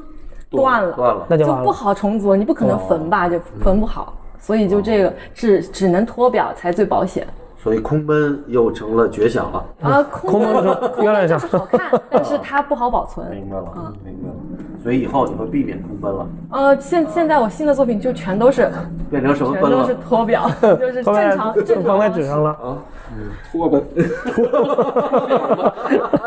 [0.50, 1.38] 断了，断了。
[1.38, 1.72] 就不。
[1.72, 4.14] 好重组，你不可能缝吧，就缝不好。
[4.38, 7.28] 所以就这个只只能脱表才最保险
[7.62, 9.66] 所以空奔又成了绝响了。
[9.82, 10.04] 啊。
[10.04, 13.30] 空空空就原来这样就是好看，但是它不好保存。
[13.32, 14.59] 明白了，明白了。
[14.82, 18.72] 所以以后你会避免空奔了，呃，现现在我新的作品就全都是
[19.10, 19.96] 变成什么奔了全都是？
[20.08, 22.52] 托表， 就是正常正常放在纸上了。
[22.52, 22.78] 啊，
[23.52, 23.84] 脱奔，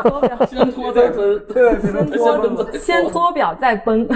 [0.03, 4.07] 托表，先脱再奔， 对，先脱先托表再奔。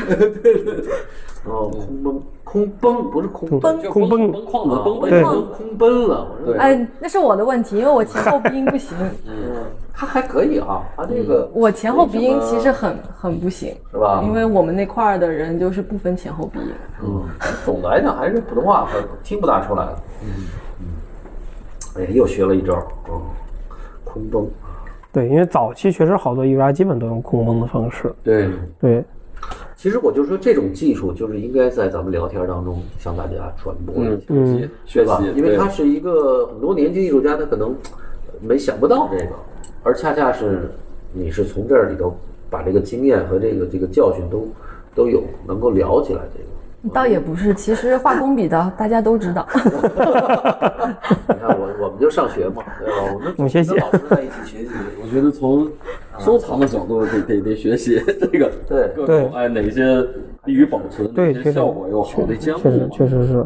[1.45, 6.27] 哦，空奔，空奔不是空奔，就空奔崩框子崩对我以为空奔了。
[6.59, 8.95] 哎，那是我的问题，因为我前后鼻音不行，
[9.99, 14.21] 他还可以啊，他这个我前后鼻音其实很很不行，是吧？
[14.23, 16.71] 因为我们那块儿的人就是不分前后鼻音。
[17.03, 17.23] 嗯，
[17.65, 19.97] 总的来讲还是普通话和听不大出来的。
[20.23, 20.29] 嗯
[20.81, 22.75] 嗯，哎，又学了一招，
[23.09, 23.19] 嗯，
[24.05, 24.47] 空崩。
[25.11, 28.13] 对，因为早期确实好多艺术家基本都用空蒙的方式。
[28.23, 29.03] 对，对，
[29.75, 35.29] 其实我就说这种技术就是应该在咱们聊天当中向大家传播一下，嗯对学吧习，？
[35.35, 37.75] 因为对他是一个很多年轻艺术家，他可能
[38.41, 39.31] 没想不到这个，
[39.83, 40.69] 而恰恰是
[41.13, 42.15] 你是从这儿里头
[42.49, 44.47] 把这个经验和这个这个教训都
[44.95, 46.45] 都有，能够聊起来这个。
[46.93, 49.45] 倒也不是，其实画工笔的大家都知道。
[51.27, 53.13] 你看我我们就上学嘛，对吧？
[53.13, 54.69] 我们我们学习跟老师在一起学习，
[55.03, 55.69] 我觉得从
[56.19, 58.01] 收藏的角度得得得学习
[58.31, 60.01] 这个对各种哎哪些
[60.45, 63.45] 利于保存，对效果又好的项目确实嘛确实是。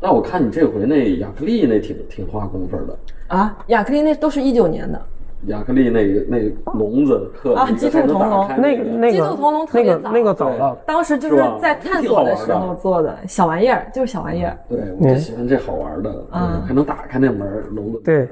[0.00, 2.98] 但我看你这回那亚克力那挺挺花功夫的，
[3.32, 5.00] 啊，亚克力那都是一九年的，
[5.46, 14.54] 亚克力那个那个笼子特啊鸡兔同笼那个那个鸡兔同笼特那别早个那个早了，当时就是在探索的时候做的小玩意儿，就是小玩意儿。
[14.68, 18.00] 对，我就喜欢这好玩的，嗯对还能打开那门儿笼子。
[18.04, 18.28] 对。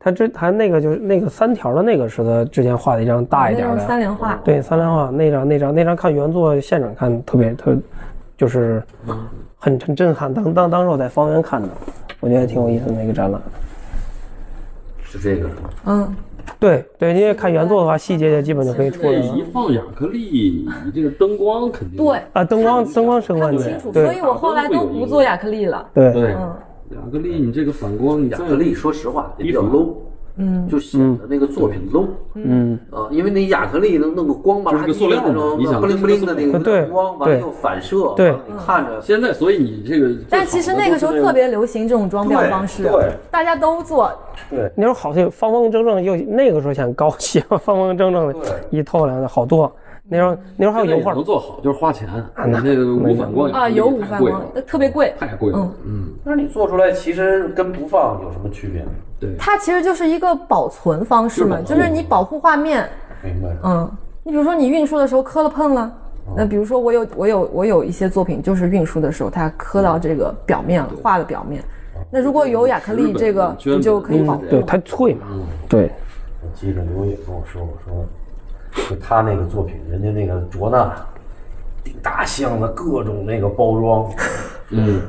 [0.00, 7.76] 他之他那个就是那个三条的那个是他之前画的一张大一点的，三联画，对三联画那张那张那张看原作现场看特别特，
[8.36, 8.80] 就是
[9.56, 10.32] 很很震撼。
[10.32, 11.68] 当当当时我在方圆看的，
[12.20, 13.40] 我觉得挺有意思的那个展览。
[15.10, 15.48] 是这个。
[15.86, 16.14] 嗯，
[16.60, 22.44] 对对，因为看原作的话，细节就基本就可以出来了一放亚克力，你这个灯光肯定对，啊。
[22.44, 25.88] 灯光灯光是个问题看不清楚，，所以我后来都不做亚克力了。
[25.94, 26.54] 对对嗯
[26.92, 29.94] 亚克力，你这个反光，亚克力，说实话也比较 low，
[30.40, 44.12] 嗯，就显得那个作品 low 嗯，啊，因为那亚克力能弄个光吧，就是个塑料的那种你想不灵不灵的那个对光，完了又反射，对你看着现在，所以你这个，但其实那个时候特别流行这种装裱方式对对，大家都做。
[44.48, 48.34] 对那时候好像方方正正又那个时候显高级，方方正正的
[48.70, 49.70] 一透亮的好多。
[50.10, 55.12] 那时候那时候还有油画能，做好就是花钱，啊、那个无反光啊，有五反光，那特别贵。
[55.18, 58.84] 太贵了，嗯，但是你做出来其实跟不放有什么区别？
[59.20, 62.88] 对，它其实就是一个保存方式嘛，就是你保护画面。
[63.22, 63.48] 明白？
[63.64, 63.90] 嗯，
[64.24, 65.92] 你比如说你运输的时候磕了碰了，
[66.36, 71.62] 那比如说我有我有我有一些作品就是运输的时候它磕到这个表面了，画的表面。
[72.10, 74.44] 那如果有亚克力这个，你就可以保护。
[74.48, 75.26] 对，它脆嘛，
[75.68, 75.90] 对，
[76.40, 78.27] 我记着刘野跟我说，我说就
[79.00, 80.94] 他那个作品，人家那个卓纳
[81.84, 84.10] 顶大箱子，各种那个包装，
[84.70, 85.00] 嗯，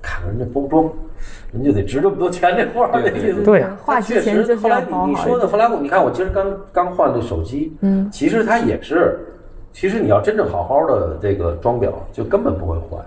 [0.00, 0.90] 看人家包装，
[1.52, 3.42] 人就得值这么多钱，这画儿的意思。
[3.42, 5.46] 对呀画之前就是后来你你说的。
[5.46, 9.20] 后来我你看，我今儿刚刚换的手机，嗯，其实它也是，
[9.72, 12.98] 其实你要真正好好的这个装裱，就根本不会坏。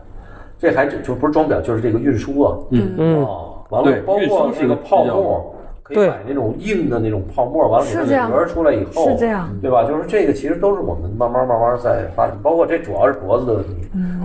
[0.57, 5.54] 这还只就不是装裱，就是这个运输啊，嗯嗯哦，完了对，包运输是括那个泡沫，
[5.85, 9.83] 可以对买那种硬的那种泡沫，完了给它壳出来以后，是这样，对吧？
[9.83, 13.75] 就是这个，其实都是我们慢慢慢慢在发展，包括这主要是脖子的问题。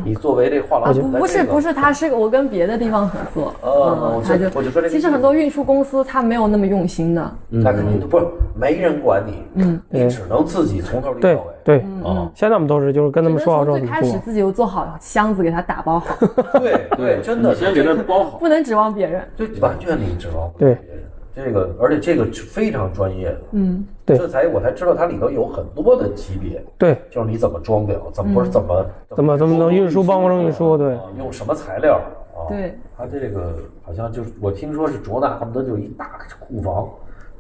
[0.03, 8.25] 你作为这画廊不不是不是，是，它是我跟别的地方合作， 哦我就我就说这个其实很多运输公司他没有那么用心的，那肯定不是
[8.59, 11.39] 没人管你，嗯，你只能自己从头到尾。
[11.63, 11.79] 对。
[12.03, 16.17] 啊，现在我们都是就是跟他们说好之后最开始自己就做好箱子，给他打包好，
[16.59, 19.23] 对对，真的先给他包好，不能指望别人。
[19.37, 21.05] 就完全你指望不了对别人。
[21.35, 24.19] 这个，而且这个是非常专业的，嗯，对。
[24.19, 32.01] 这才我才知道它里头有很多的级别，对，就是你怎么装裱，怎么不是怎么怎么怎么能运输包装运输，对啊，用什么材料
[32.35, 32.49] 啊？
[32.49, 36.89] 对，它这个好像就是我听说是卓纳，恨不得就一大库房，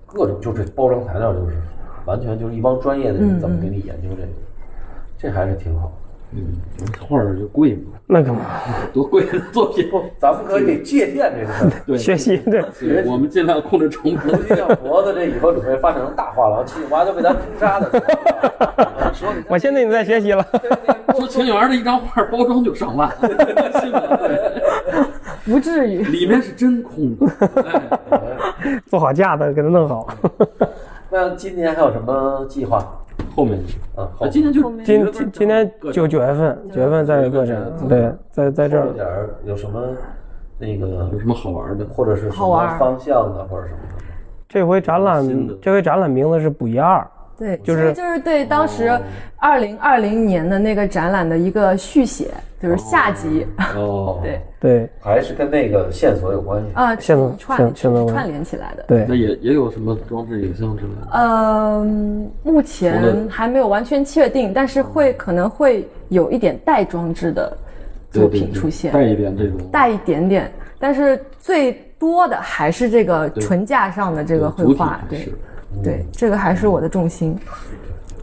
[0.07, 1.57] 各种就这包装材料就是
[2.05, 4.28] 完全就是一帮专业的人怎么给你研究这个，
[5.18, 5.93] 这还是挺好。
[7.09, 8.41] 画儿就贵嘛，那干嘛？
[8.95, 11.70] 多贵的作品，咱们可以借鉴这个事儿。
[11.87, 14.76] 对，学习对，对我们尽量控制成本。
[14.76, 17.91] 脖子这以后准备发展成大画廊，七九八就被咱封杀的。
[19.12, 20.47] 说你我现在你在学习了。
[21.16, 23.11] 说秦园的一张画包装就上万？
[25.45, 26.03] 不至于。
[26.03, 27.26] 里面是真空的，
[28.11, 30.07] 哎，做好架子给它弄好。
[31.11, 32.99] 那今年还有什么计划？
[33.35, 33.59] 后面
[33.97, 39.81] 啊，好，今天就今今今天九九月份，九月份再有个展，对，在在这儿有点儿有什么
[40.59, 41.85] 那个有什么好玩的？
[41.87, 44.05] 或者是什么好玩方向的，或者什么的。
[44.49, 47.07] 这回展览，这回展览名字是“不一二”，
[47.41, 48.97] 对，就是就是对当时
[49.38, 52.28] 二零二零年的那个展览的一个续写，
[52.61, 53.47] 就是下集。
[53.74, 54.41] 哦， 对。
[54.61, 54.88] 对。
[55.01, 56.68] 还是跟那个线索有关系。
[56.74, 58.84] 啊，线索串线线索串联起来的。
[58.86, 59.07] 对。
[59.09, 61.18] 那也也有什么装置影像之类的？
[61.18, 67.57] 嗯，目前还没有完全确定，但是会可能会有一点带装置的
[68.11, 69.57] 作品出现，带一点这种。
[69.72, 75.32] 带一点点，但是最多的还是这个纯架上的这个绘画，对
[75.83, 77.37] 对，这个还是我的重心。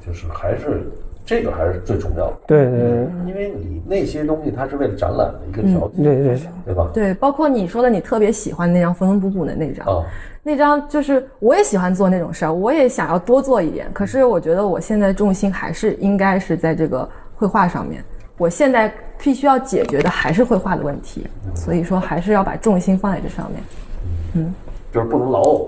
[0.06, 0.89] 就是还是
[1.26, 6.89] 这个还是最重要的，对对对因为你那些东西它是为了展览的一个条件，对对，对吧？
[6.93, 10.06] 对，包括你说的你特别喜欢那张缝缝补补的那张，啊，
[10.41, 13.86] 那张就是我也喜欢做那种事儿，我也想要多做一点。
[13.91, 18.02] 可是我觉得我现在重心还是应该是在这个绘画上面。
[18.38, 23.62] 我现在必须要解决的还是绘画的问题，所以说还是要把重心放在这上面。
[24.36, 24.56] 嗯
[24.93, 25.68] 就是不能劳呕，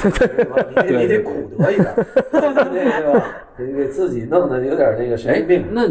[0.00, 0.56] 对吧？
[0.68, 1.94] 你得你得苦得一点，
[2.30, 3.26] 对吧？
[3.58, 5.82] 你给自己弄得有点那个神哎经病。，那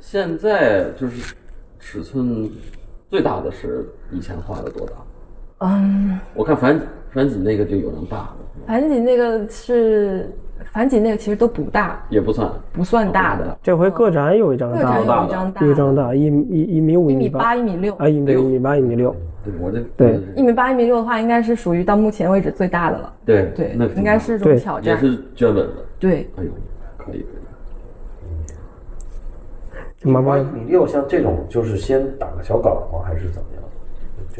[0.00, 1.34] 现在就是
[1.78, 2.50] 尺寸
[3.08, 4.94] 最大的是以前画的多大？
[5.66, 6.80] 嗯，我看樊
[7.14, 10.30] 樊锦那个就有那么大的，繁几那个是
[10.72, 12.50] 繁几那个其实都不大，也不算。
[12.72, 13.58] 不算大的。
[13.62, 17.94] 这回个展有一张大的，有一张大一张，大，一一一米五一米八、一米六。
[17.96, 23.12] 啊，一米一米八一米六，对，我这对一米八、一米六的话，应该是属于到目前为止最大的了。
[23.24, 24.94] 对对那，应该是一种对挑战。
[24.94, 25.72] 也是卷稳的。
[25.98, 26.50] 对，哎呦，
[26.98, 27.26] 可以可以。
[29.98, 33.00] 就慢慢你六像这种，就是先打个小稿吗？
[33.06, 33.55] 还是怎么样？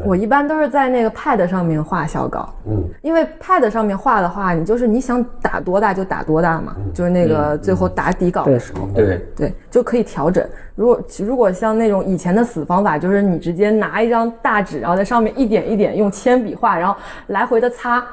[0.04, 2.52] 我一般都是在那个 Pad 上面画小稿。
[2.66, 10.46] 嗯，因为 Pad 上面画的话，你就是你想打多大就打多大嘛，就是那个最后打底稿的时候，对，对，就可以调整。
[10.74, 16.94] 如果如果像那种以前的死方法，就是你直接拿一张大纸，然后在上面一点一点用铅笔画，然后
[17.28, 18.04] 来回的擦，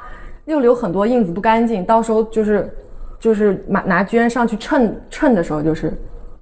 [0.46, 2.74] 又留很多印子不干净，到时候就是
[3.20, 5.94] 就是拿拿绢上去称称的时候就是。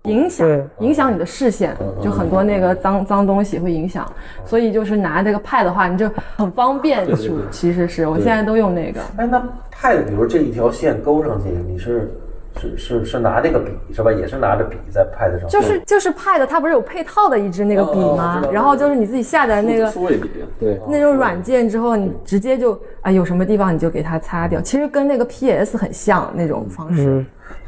[0.05, 4.11] 影响影响你的视线，就很多那个脏脏东西会影响，
[4.45, 7.05] 所以就是拿这个 pad 的话，你就很方便。
[7.05, 7.37] 对对对。
[7.51, 12.11] 其实是我现在都用那个，哎，那派，比如这一条线勾上去，你是
[12.59, 14.11] 是是是拿那个笔是吧？
[14.11, 20.29] 也是拿着笔在 pad 上，就是就是 pad 它不是有配套的一支那个笔哦哦吗然后就是你自己下载那个数位笔，
[20.59, 27.23] 对，那种软件之后，你直接就啊有什么地方你就给它擦掉，其实跟那个 PS 很像那种方式。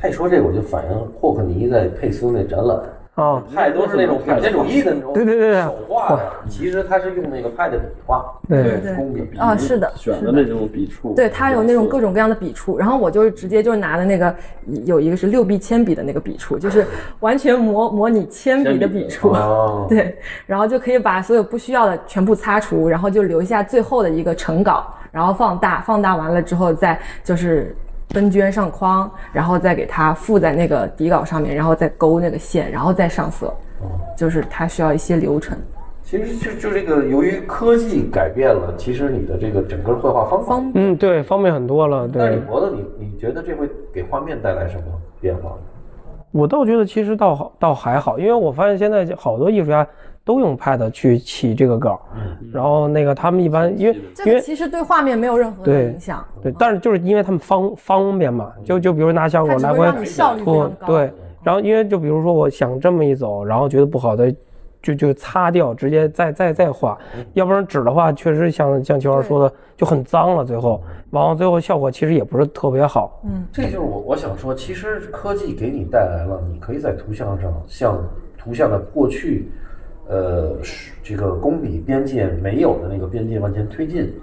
[0.10, 2.78] 一说这个，我就反映霍克尼在佩斯那展览，
[3.16, 5.62] 哦，派都是那种表现主义的那种对对对对。
[5.62, 8.64] 手画的，其实他是用那个派的笔画，对。
[8.82, 10.32] 对工笔啊，是的，选的。
[10.32, 14.36] 那种笔触，对，他有那种各种各样的笔触，然后我就是直接就拿的那个
[14.86, 16.86] 有一个是六 B 铅笔的那个笔触，就是
[17.20, 19.30] 完全模模拟铅笔的笔触。
[19.30, 27.76] 哦， 对，然后就可以把所有不需要的全部擦除，然后就留下最后的一个成稿，然后放大，放大完了之后再就是
[28.14, 33.52] 分绢上框，然后再给它附在那个底稿上面，然后再勾那个线，然后再上色，
[34.16, 35.58] 就是它需要一些流程。
[36.04, 42.08] 其实就就这个，由于科技改变了，其实你的这个整个绘画方法，方嗯，对，方便很多了。
[42.08, 44.84] 对但是你，脖子你你觉得这会给画面带来什么
[45.20, 45.54] 变化？
[46.34, 49.88] 我倒觉得其实倒好，倒还好，因为我发现现在好多艺术家
[50.26, 52.02] 都用 Pad 去起这个稿，
[52.52, 60.88] 然后那个他们一般因为这个因为其实对画面没有任何的影响，对，但是就是因为他们方方便嘛，就就比如拿小它狗来回只会让你效率非拖常高。
[60.88, 61.12] 对，
[61.44, 64.34] 然后因为就比如说我想这么一走，然后觉得不好的。
[64.84, 66.98] 就就擦掉，直接再再再画，
[67.34, 70.44] 要不然纸的话，确实像像秋儿说的，就很脏了。
[70.44, 73.22] 最后，往往最后效果其实也不是特别好。
[73.24, 79.50] 嗯这就是我我想说，其实科技给你带来了，你可以在图像上像图像的过去，
[80.10, 80.58] 呃，
[81.02, 84.14] 这个工笔边界没有的那个边界往前推进。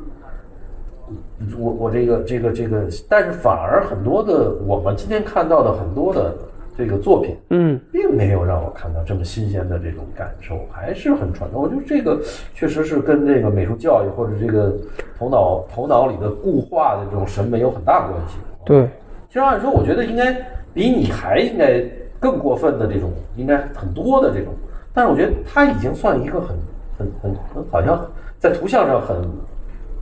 [1.59, 6.37] 我我这个这个这个，但是反而很多的我们今天看到的很多的
[6.81, 11.62] 这个作品，嗯，并没有让我看到这么新鲜的这种感受，还是很传统。
[11.62, 12.18] 我觉得这个
[12.55, 14.74] 确实是跟这个美术教育或者这个
[15.18, 18.39] 头脑头脑里的固化的这种审美有很大关系。
[18.64, 18.89] 对，
[19.28, 20.33] 其实按说，我觉得应该
[20.72, 21.85] 比你还应该
[22.18, 24.55] 更过分的这种，应该很多的这种。
[24.95, 26.57] 但是我觉得他已经算一个很
[26.99, 28.01] 很很很好像
[28.39, 29.16] 在图像上很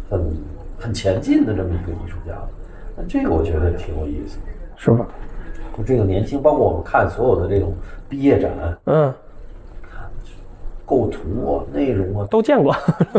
[0.09, 0.37] 很
[0.79, 2.49] 很前进的这么一个艺术家了。
[2.97, 4.45] 那这个我觉得挺有意思的。
[4.77, 5.05] 是吧？
[5.85, 7.75] 这个年轻，包括我们看所有的这种
[8.09, 8.51] 毕业展，
[8.85, 9.13] 嗯，
[10.85, 11.19] 构图
[11.57, 12.75] 啊、内容啊，都见过。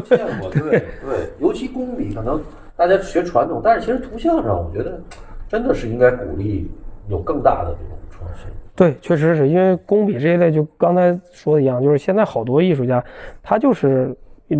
[0.05, 2.41] 见过， 对对，尤其工笔，可能
[2.75, 4.99] 大家学传统，但是其实图像上，我觉得
[5.47, 6.69] 真的是应该鼓励
[7.07, 8.45] 有更大的这种创新。
[8.75, 13.03] 对，确实是因为工笔这一类，就刚才说的一样，就是现在好多艺术家，
[13.43, 14.15] 他就是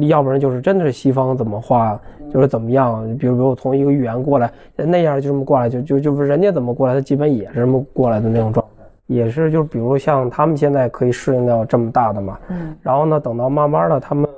[0.08, 2.00] 要不然就是真的是西方怎么画
[2.32, 14.30] 就是怎么样，比如比如从一个语言过来那样就这么过来，就就就是人家怎么过来，他基本也是这么过来的那种状态，也是就比如像他们现在可以适应到这么大的嘛，嗯，然后呢，等到慢慢的他们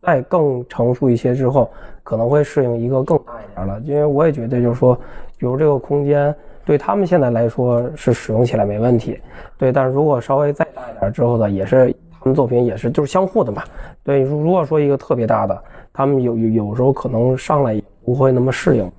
[0.00, 1.70] 再更成熟一些之后，
[2.02, 4.94] 可能会适应一个更大一点了，因为我也觉得就是说，
[5.36, 6.34] 比如这个空间
[6.64, 9.20] 对他们现在来说是使用起来没问题，
[9.58, 11.94] 对，但是如果稍微再大一点之后呢，也是。
[12.20, 13.62] 他们作品也是就是相互的嘛，
[14.04, 14.20] 对。
[14.20, 18.90] 如如果说一个特别大的，他们有有有时候可能上来也不会那么适应。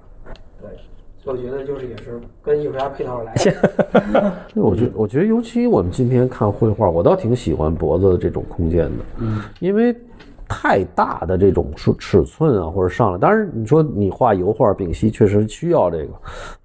[0.62, 0.70] 对，
[1.24, 3.34] 所以我觉得就是也是跟艺术家配套来。
[4.54, 9.96] 对，我觉我觉得尤其我们今天看绘画，我倒挺喜欢脖子的这种空间的，嗯，因为
[10.48, 16.14] 太大的这种尺尺寸啊或者上来，当然你说你画油画丙烯确实需要这个，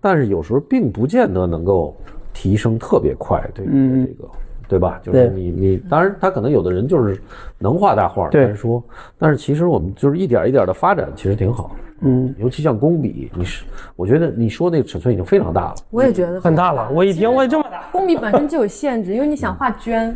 [0.01, 1.97] 但是有时候并不见得能够
[2.33, 4.29] 提升特别快，对这个。
[4.71, 5.01] 对吧？
[5.03, 7.21] 就是你你，当然他可能有的人就是
[7.59, 8.81] 能画大画，单说，
[9.19, 11.75] 但是其实我们就是一点一点的发展，其实挺好。
[12.03, 13.65] 嗯，尤其像工笔，你是
[13.97, 15.75] 我觉得你说那个尺寸已经非常大了。
[15.91, 17.83] 我也觉得很大了，我一听我也这么大。
[17.91, 20.15] 工笔本身就有限制，因为你想画绢，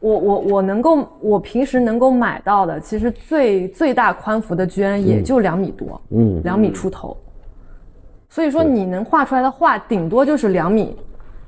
[0.00, 7.16] 我我我能够我平时能够买到的，其实最最大宽幅的绢也就两米多，嗯，两米出头。
[8.28, 10.96] 所以说你能画出来的画，顶多就是两米。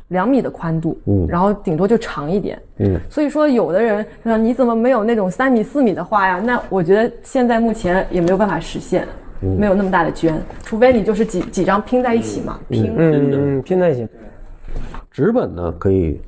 [0.08, 6.40] 两米的宽度，嗯，然后顶多就长一点，嗯，所以说有的人说你怎么没有那种三米四米的画呀？
[6.44, 9.06] 那我觉得现在目前也没有办法实现，
[9.40, 10.32] 没有那么大的绢，
[10.62, 14.06] 除非你就是几几张拼在一起嘛，拼嗯拼在一起。
[15.10, 16.20] 纸本呢可以，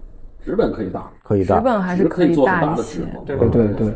[0.43, 3.89] 纸本可以大，可以大，纸本还是可以大一些，对对对。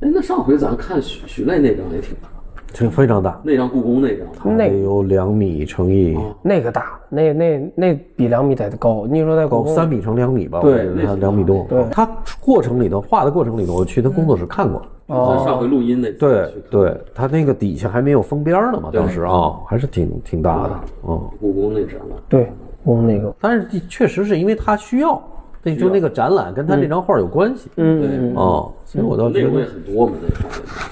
[0.00, 2.28] 哎，那上回咱看许许巍那张也挺大。
[2.74, 9.06] 挺非常大，那张故宫那张，那有两米乘以那个大，那那那比两米得高。
[9.08, 10.58] 你说在高三米乘两米吧？
[10.60, 11.64] 对，那两米多。
[11.68, 12.04] 对，他
[12.40, 14.82] 过程里头画的过程里头，我去他工作室看过。
[15.06, 20.80] 哦，上回录音那对对，他那个底下还没有封边呢嘛，当时啊，还是挺挺大的。
[21.06, 22.16] 嗯，故宫那张了。
[22.28, 22.50] 对，
[22.84, 25.22] 故宫那个，但是确实是因为他需要。
[25.64, 30.12] 那就那个展览跟他那张画有关系，嗯哦，所以我倒觉得很多嘛，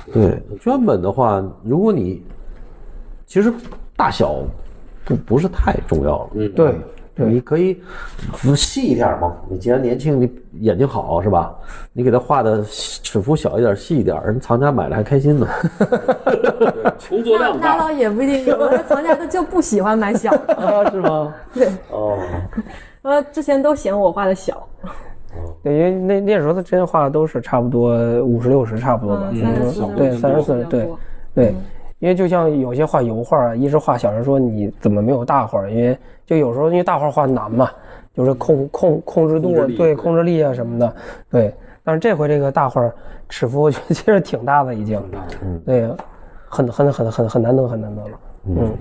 [0.06, 2.22] 那对绢本的话，如果你
[3.26, 3.52] 其实
[3.96, 4.36] 大小
[5.04, 6.74] 不不是太重要了，嗯，对，
[7.28, 7.82] 你可以
[8.56, 9.36] 细一点嘛。
[9.48, 11.54] 你既然年轻，你眼睛好是吧？
[11.92, 15.46] 你给他画的尺幅小一点、细一点，人藏家买了还开心呢。
[17.08, 20.30] 工作量大，那倒也不一定，有的藏家他就不喜欢买小，
[20.90, 21.34] 是吗？
[21.52, 22.18] 对，哦。
[23.02, 24.64] 呃，之前都嫌我画的小，
[25.62, 30.88] 对，因为那那时候他之前画的都是差不多五十六十，差不多吧，三十四，对，三十四，对，
[31.34, 31.54] 对，
[32.02, 35.68] 因为就像有些画油画啊，一直画小，人说你怎么没有大画？
[35.70, 35.96] 因为
[36.26, 37.70] 就有时候因为大画画难嘛，
[38.12, 40.96] 就是控控控制度，对，控制力啊什么的，
[41.30, 41.54] 对。
[41.84, 42.90] 但是这回这个大画
[43.28, 45.00] 尺幅我觉得其实挺大的，已经，
[45.44, 45.88] 嗯，对，
[46.48, 48.76] 很很很很很难得很难得了，嗯，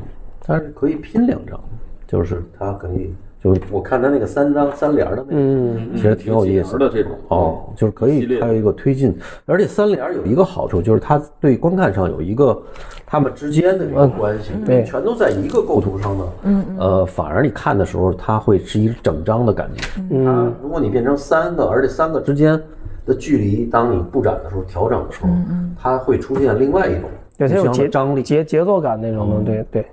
[0.47, 1.59] 但是可以拼两张，
[2.07, 3.13] 就是它可以。
[3.43, 9.17] 就是我看他那个三张三联的那个，嗯，其实挺有意思的这种哦，就是可以还有一个推进，
[9.47, 12.61] 而且三联有一个好处就是它对观看上有一个
[13.05, 22.61] 他们之间的一个关系，对，全都在一个构图上呢，嗯呃，反而你看的时候它会是一整张的感觉，嗯，如果你变成三个，而且三个之间
[23.07, 29.85] 的距离，当你布展的时候调整的时候，嗯它会出现另外一种，对，它有节张力、节节奏感那种的，对对。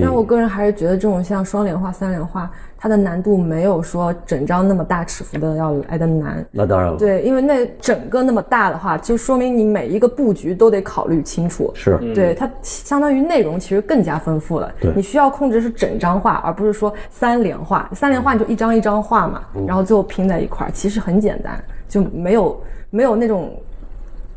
[0.00, 6.44] 但我个人还是觉得这种像双联画、三联画，它的难度没有说整张那么大尺幅的要来的难。
[6.50, 6.96] 那当然了。
[6.96, 11.72] 对，因为那整个那么大的话，就说明你每一个布局都得考虑清楚。
[11.74, 11.98] 是。
[12.14, 14.72] 对，它相当于内容其实更加丰富了。
[14.80, 14.92] 对。
[14.94, 17.90] 你需要控制是整张画，而不是说三联画。
[17.92, 22.60] 三联画你就一张一张画嘛，然后最后拼在一块儿，其实很简单，就没有
[22.90, 23.50] 没有那种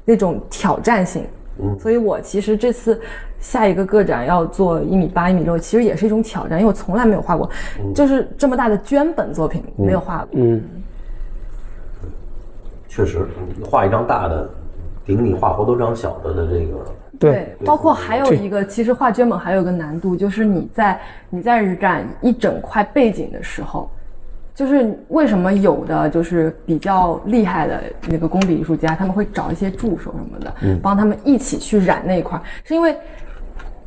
[0.06, 1.24] 那种挑战性。
[1.60, 1.78] 嗯。
[1.80, 3.00] 所以我其实这次。
[3.38, 7.48] 下一个个展要做一米八、一米六，其实也是一种挑战，因为我从来没有画过，
[7.94, 10.30] 就是这么大的绢本作品没有画过。
[10.34, 10.64] 嗯，
[12.88, 13.24] 确实，
[13.64, 14.50] 画一张大的，
[15.06, 16.86] 顶你画好多张小的的这个。
[17.20, 21.00] 对，包括还有一个，其实画绢本还有个难度，就是你在
[21.30, 23.88] 你在染一整块背景的时候，
[24.56, 32.98] 就是为什么有的就是比较厉害的那个工笔艺术家，他们会找一些助手什么的，帮他们一起去染那一块，是因为。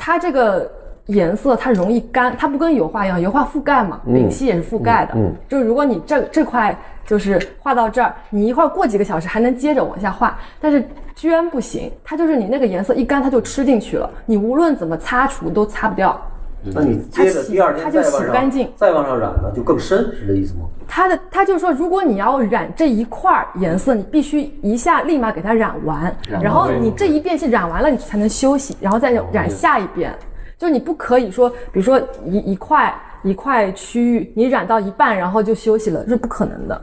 [0.01, 0.71] 它这个
[1.07, 5.13] 颜色它容易干，它不跟油画一样，油画覆盖嘛，丙烯也是覆盖的。
[5.17, 16.19] 嗯，就是如果你这这块就是画到这儿，你一会儿过几个小时还能接着往下画，但是绢不行，它就是你那个颜色一干它就吃进去了，你无论怎么擦除都擦不掉。
[16.65, 20.61] 那你接着第二天它就再往上干净再往上染呢，就更深，是这意思吗？
[20.87, 30.15] 它的它就是说，如果你要染这一块儿颜色，你必须一下立马给它染完，然后你这一遍是染完了，你才能休息，然后再染下一遍。
[30.57, 32.93] 就你不可以说，比如说一一块
[33.23, 36.83] 一块区域你染到一半，然后就休息了，这是不可能的，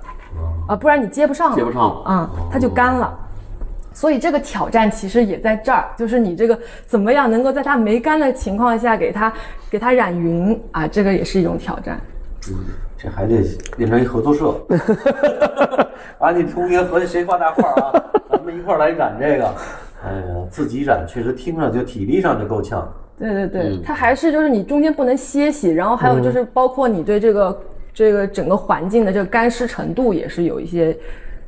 [0.68, 3.20] 啊，不然你接不上了，接不上了啊、它就干了。
[3.96, 9.34] 所以这个挑战其实也在这儿，就是你这个怎么样能够在它没干的情况下给它
[9.72, 12.00] 给它染匀啊，这个也是一种挑战。
[12.50, 12.56] 嗯
[12.98, 13.44] 这还得
[13.76, 14.54] 变成一合作社，
[16.18, 18.04] 把你同学和谁画大画啊？
[18.32, 19.46] 咱们一块儿来染这个。
[20.04, 22.88] 哎呀，自己染确实听上就体力上就够呛。
[23.18, 27.62] 对对对，它还是就是你中间不能歇息，然后还有就是包括你对这个、
[27.94, 30.96] 这个整个环境的这个干湿程度也是有一些有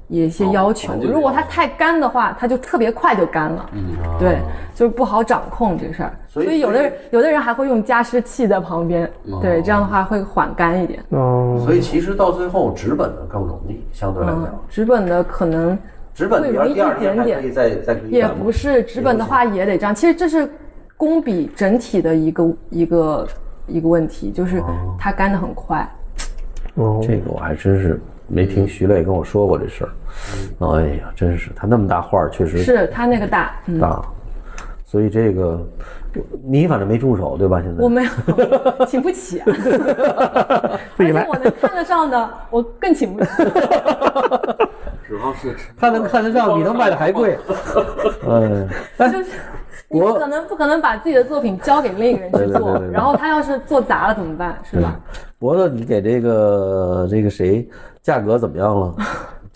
[0.07, 0.93] 一些哦要求。
[1.01, 3.69] 如果它太干的话，它就特别快就干了。
[3.73, 3.83] 嗯，
[4.19, 4.39] 对，
[4.73, 6.13] 就是不好掌控这事儿。
[6.27, 9.09] 所以有的人有的人还会用加湿器在旁边，
[9.41, 11.03] 对，这样的话会缓干一点。
[11.09, 15.77] 哦，所以其实到最后纸本的更容易，相对来嗯讲，，纸本的可能
[16.13, 19.93] 纸本会容易第二天还一点点可以再再可以也不是纸本的话也得这样。
[19.93, 20.49] 其实这是
[20.95, 23.27] 工笔整体的一个一个
[23.67, 24.63] 一个问题，就是
[24.97, 25.87] 它干得很快。
[26.75, 29.89] 哦这个我还真是没听徐磊跟我说过这事儿。
[30.75, 34.01] 哎呀，真是他那么大画儿，确实是他那个大，嗯，大，
[34.85, 35.59] 所以这个
[36.43, 37.61] 你反正没助手对吧？
[37.61, 39.45] 现在我没有，请不起、啊。
[40.95, 43.29] 自己来而且我能看得上的，我更请不起。
[45.07, 47.37] 主要是他能看得上，比他卖的还贵。
[48.27, 48.67] 嗯，
[48.97, 49.29] 哎就是
[49.89, 54.57] 你不可能不可能把自己的作品交给另一个人去对对对做对，对然后他要是做砸了怎么办？
[54.69, 54.99] 是吧？
[55.39, 57.65] 脖子，你给这个这个谁
[58.07, 58.95] 价格怎么样了？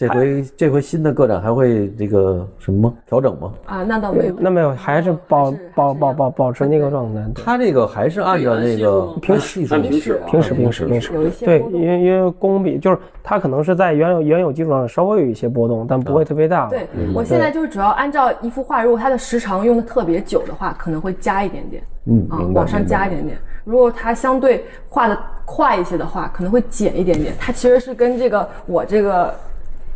[0.01, 3.53] 这回这回新的个展还会这个什么吗调整吗？
[3.65, 4.35] 啊，那倒没有。
[4.39, 7.23] 那没有，还是保保保保保持那个状态。
[7.35, 11.11] 他这个还是按照那个平时平时平时平时平时
[11.45, 16.67] 对，因为因为工笔就是它可能是在原有原有基础上稍微有一些波动，但不会特别大。
[16.67, 21.83] 对，我现在就是主要按照一幅画，如果它的时长用的特别久的话，可能会加一点点，
[22.29, 23.37] 啊，嗯往上加一点点。
[23.63, 27.35] 如果它相对画的快一些的话，可能会减一点点。
[27.39, 29.31] 它其实是跟这个我这个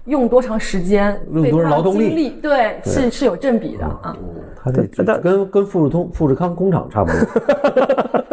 [0.06, 2.30] 用多长时间、用多少费多少劳动力。
[2.42, 4.16] 对，是是有正比的啊。
[4.64, 4.84] 它这
[5.20, 8.32] 跟跟富士通富士康工厂差不多。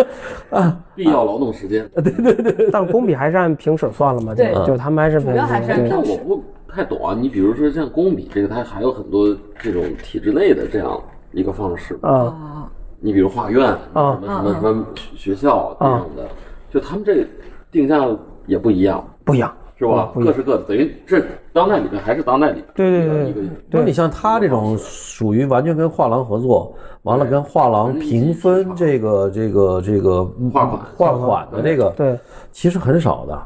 [0.58, 0.78] 啊。
[0.94, 1.88] 必要劳动时间。
[1.94, 2.70] 对对对。
[2.70, 4.54] 但工笔还是按平尺算了嘛，对。
[4.66, 5.88] 就他们还是主要还是按对。
[5.88, 11.02] 但我不太懂啊，你比如说像工笔这个，它还有很多这种体制内的这样
[11.32, 11.98] 一个方式。
[12.02, 12.10] 啊。
[12.10, 12.70] 啊，
[13.00, 14.20] 你比如画院啊。
[14.20, 16.28] 什么什么什么学校这样的，
[16.70, 17.26] 就他们这
[17.70, 18.06] 定价
[18.46, 20.12] 也不一样，不一样，是吧？
[20.14, 21.22] 各是各的，等于这
[21.52, 32.18] 当代里面还是当代里面对对对那你像他这种属于完全跟画廊合作，完了跟画廊平分这个这个这个画款画款的这个，对，
[32.52, 33.38] 其实很少的。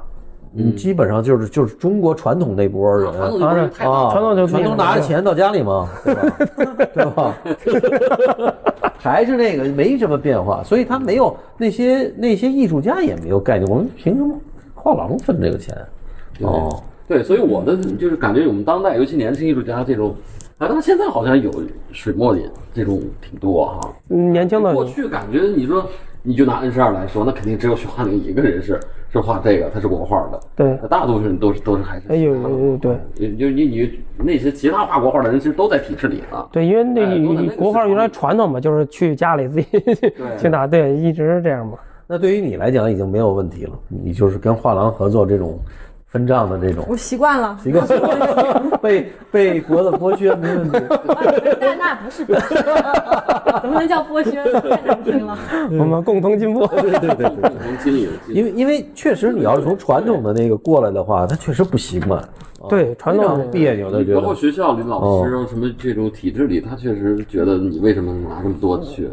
[0.59, 6.37] 嗯，基本上就是就是中国传统那波人传统那波人太啊，传统就全都拿着钱到家里嘛，对吧？
[6.95, 8.55] 对吧？
[8.97, 14.35] 还是那个没什么变化，所以他没有那些那些艺术家也没有概念，我们凭什么
[14.75, 15.77] 画廊分这个钱？
[16.41, 20.15] 哦，对，所以我的就是感觉我们当代，尤其年轻艺术家这种，
[20.59, 21.51] 啊，到现在好像有
[21.93, 22.41] 水墨的
[22.75, 23.95] 这种挺多哈。
[24.11, 25.87] 嗯年轻的过去感觉你说
[26.23, 28.81] 你就拿 N 十二来说，那肯定只有徐化宁一个人是
[29.13, 30.41] 是画这个，他是国画的。
[30.57, 36.49] 对大多数人都是都是还是哎有有有对就就你你那些其他画国画的人，其实都在体制里啊。
[36.51, 39.67] 对，因为那国画原来传统嘛，就是去家里自己
[40.39, 41.79] 去拿，对，一直是这样嘛。
[42.09, 45.59] 那对于你来讲已经没有问题了，你就是跟画廊合作这种
[46.17, 47.59] 分账的这种我习惯了。
[47.63, 50.79] 习惯了 被被国的剥削没问题。
[51.61, 52.55] 但那不是剥削，
[53.61, 54.43] 怎么能叫剥削？
[54.63, 55.37] 太难听了。
[55.73, 56.67] 我们共同进步。
[56.69, 62.23] 对对对对对，从经历的经历因为因为确实你要是从传统的那个过来的话，他确实不习惯。
[62.71, 64.35] 对，传统别扭的觉包括。
[64.35, 69.11] 学校里老师什么这种体制里，他确实觉得你为什么拿这么多去？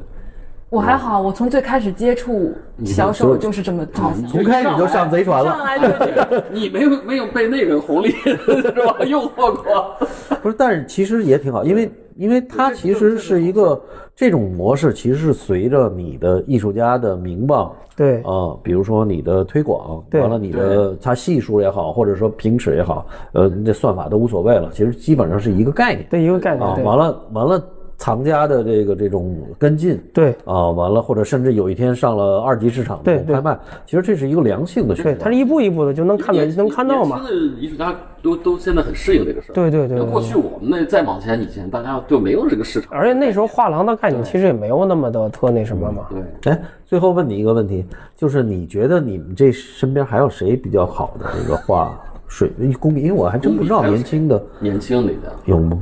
[0.74, 2.52] 我还好，我从最开始接触
[2.84, 4.26] 小手就是这么这么想。
[4.28, 9.96] 从开始就上贼船上了，来就是 你没有没有被那个红利 是吧诱惑过？
[10.42, 10.56] 不是？
[10.58, 13.80] 但是其实也挺好，因为因为它其实是一个
[14.16, 26.04] 这种模式，其实是随着你的艺术家的名望对啊，比如说你的推广，对完了你的它系数也好，或者说平尺也好，呃，那算法都无所谓了，其实基本上是一个概念。
[26.10, 27.64] 对一个概啊念，，啊完了完了，
[27.98, 35.22] 藏家的这个这种跟进对啊，完了或者甚至有一天上了二级市场对对拍卖，其实这是一个良性的循对，环。
[35.22, 37.28] 它是一步一步的就能看得年能看到嘛年。
[37.28, 39.56] 轻的艺术家都都现在很适应这个事儿。
[39.56, 42.90] 对对对对过去我们那再往前以前，大家就没有这个市场。
[42.92, 46.08] 而且那时候画廊的概念其实也没有那么的特那什么嘛。
[46.42, 47.86] 对，哎，最后问你一个问题，
[48.18, 53.04] 就是你觉得你们这身边还有谁比较好的这个画水工艺？
[53.04, 55.78] 因为我还真不知道年轻的年轻里的有吗？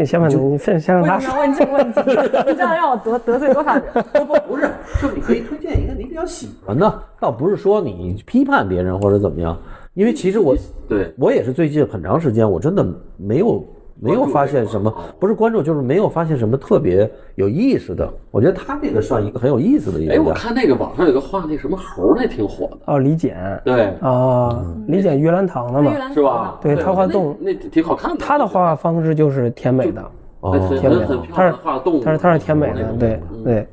[0.00, 2.00] 你先问你先先让他问这个问题？
[2.46, 3.82] 你这样让我得得罪多少人？
[4.26, 4.68] 不不是，
[5.00, 9.56] 就你可以推荐一个你比较喜欢的，倒不是说你批判别人或者怎么样，
[9.94, 10.54] 因为其实我
[10.86, 12.86] 对我也是最近很长时间，我真的
[13.16, 13.64] 没有
[13.98, 18.08] 没有发现什么，不是关注，就是没有发现什么特别有意思的。
[18.30, 20.32] 我觉得他这个算一个很有意思的一个哎，我。
[20.32, 22.78] 看那个网上有个画那什么猴儿，那挺火的。
[22.92, 26.58] 哦，李简对，啊，李简玉兰堂的嘛，是吧？
[26.60, 28.16] 对他画动物那那挺好看的。
[28.18, 30.02] 他的画方式就是甜美的，
[30.40, 32.04] 哦甜美的他是，画动物。
[32.04, 33.66] 他是他是甜美的，对对，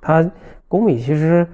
[0.00, 0.28] 他
[0.66, 1.46] 工笔其实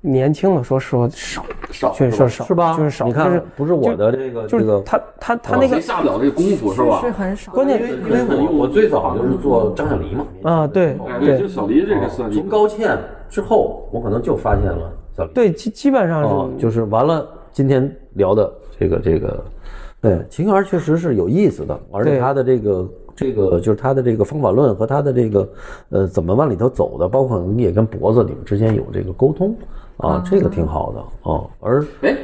[0.00, 2.76] 年轻的说实话少，少确实少，是吧？
[2.76, 7.00] 就是少，你看就是，不是我的这个，就是他他他那谁个下不了这个功夫是吧？
[7.00, 7.52] 是很少。
[7.52, 12.30] 关键因为因为我我最早就是做张小黎嘛，啊，对哎，对，就小黎这个算。
[12.30, 12.96] 从高倩
[13.28, 15.32] 之后，我可能就发现了小黎。
[15.32, 19.44] 对，基基本上哦，是就是完了，今天聊的这个这个，
[20.00, 25.48] 对，秦源确实是有意思的，而且他的这个这个就是他的这个方法论和他的这个
[25.88, 29.56] 呃怎么往里头走的，包括你也跟脖子你们之间有这个沟通
[29.98, 31.40] 啊，这个挺好的啊。
[31.60, 32.16] 而哎，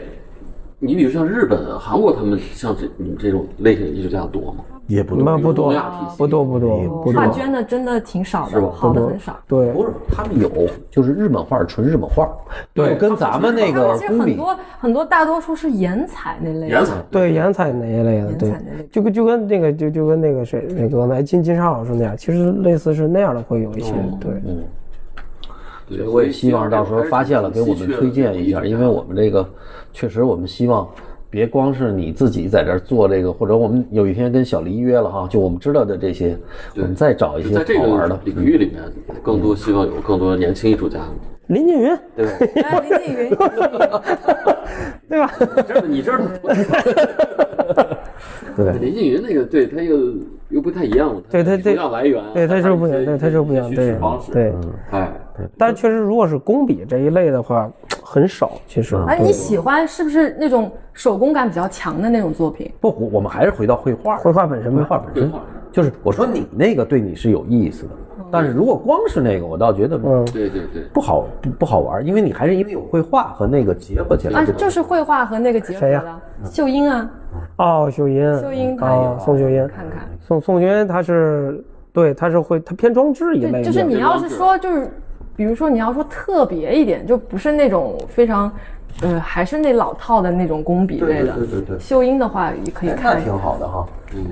[0.78, 4.64] 你比如像日本、韩国，他们像这你们这种类型的艺术家多吗？
[4.88, 5.72] 也不多，那不多
[6.18, 9.34] 不多不多不多，画圈的真的挺少的，好的很少。
[9.46, 9.70] 对。
[9.72, 10.50] 不是他们有，
[10.90, 12.28] 就是日本画，纯日本画，
[12.74, 12.96] 对。
[12.96, 16.66] 跟咱们那他个们其实很多很多大多数是颜彩那类的。
[16.66, 16.94] 颜彩。
[17.12, 18.48] 对颜彩那一类的，对。
[18.48, 24.32] 颜彩那类，就跟就跟那个就就跟那个谁那个刚才金金沙老师那样，其实类似是那样的会有一些，对。
[24.32, 24.56] 对
[25.96, 29.48] 所以我也希望到时候发现了给我们推荐一下，因为我们这个
[29.92, 30.88] 确实我们希望
[31.30, 36.36] 别光是你自己在这儿做这个，或者我们有一天跟小黎约了哈，就我们知道的这些，
[36.76, 38.18] 我们再找一些在这个好玩的。
[38.24, 38.82] 领域里面，
[39.22, 41.00] 更多希望有更多年轻艺术家，
[41.46, 42.26] 林静云，对
[42.82, 43.30] 林静云，
[45.08, 45.32] 对吧？
[45.66, 46.20] 这你这儿
[48.56, 49.96] 对林静云那个，对他又
[50.52, 53.96] 又不太一样了，对它对同样来源，对它是不一样对它是不一样对
[54.30, 54.52] 对，
[54.90, 55.10] 哎，
[55.56, 57.70] 但确实，如果是工笔这一类的话，
[58.04, 58.52] 很少。
[58.66, 62.70] 其实，哎，你喜欢是不是那种手工感比较强的那种作品？
[62.80, 65.32] 不，我我们还是回到绘画，绘画本身绘，画本身
[65.72, 67.90] 就是我说你那个对你是有意思的，
[68.32, 74.68] 但是如果光是那个，我倒觉得嗯，对对对，不好不不好玩，因为你还是因为有绘画和那个结合起来啊，就。
[74.72, 76.20] 是绘画和那个结合谁的。
[76.50, 77.10] 秀英啊，
[77.58, 80.08] 哦，秀英，秀英她哦有，宋秀英，看看。
[80.18, 81.62] 宋宋秀英，她是
[81.92, 84.90] 对，她是会，她偏装置一类对，的，就是你要是说就是，
[85.36, 88.50] 比如说你要说特别一点，就不是那种非常，
[89.02, 91.34] 呃，还是那老套的那种工笔类的。
[91.34, 93.22] 对对对对秀英的话也可以看。
[93.22, 93.86] 挺好的哈。
[94.14, 94.24] 嗯，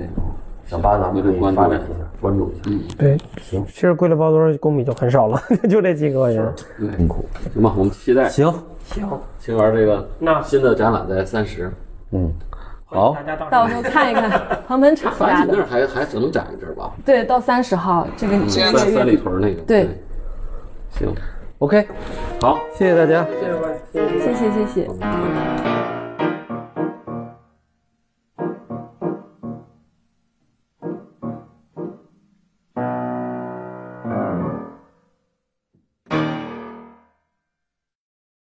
[0.71, 2.61] 想把咱们可以发展一下，关注一下。
[2.67, 2.79] 嗯。
[2.97, 3.65] 对，行。
[3.67, 5.37] 其实归了包堆工笔就很少了，
[5.69, 6.53] 就这几个人。
[6.97, 7.25] 辛苦。
[7.53, 8.29] 行吧，我们期待。
[8.29, 8.53] 行。
[8.85, 9.07] 行，
[9.39, 11.71] 青园这个那新的展览在三十，
[12.11, 12.29] 嗯，
[12.85, 13.15] 好，
[13.49, 14.29] 到时候看一看
[14.67, 15.53] 彭本厂反家的。
[15.53, 19.87] 那儿还还只能展一阵儿吧，对，到三十号这个这在三个月里屯那个，对，
[20.89, 21.13] 行
[21.59, 21.87] ，OK，
[22.41, 23.25] 好，谢谢大家。
[23.93, 25.70] 谢谢谢谢谢谢。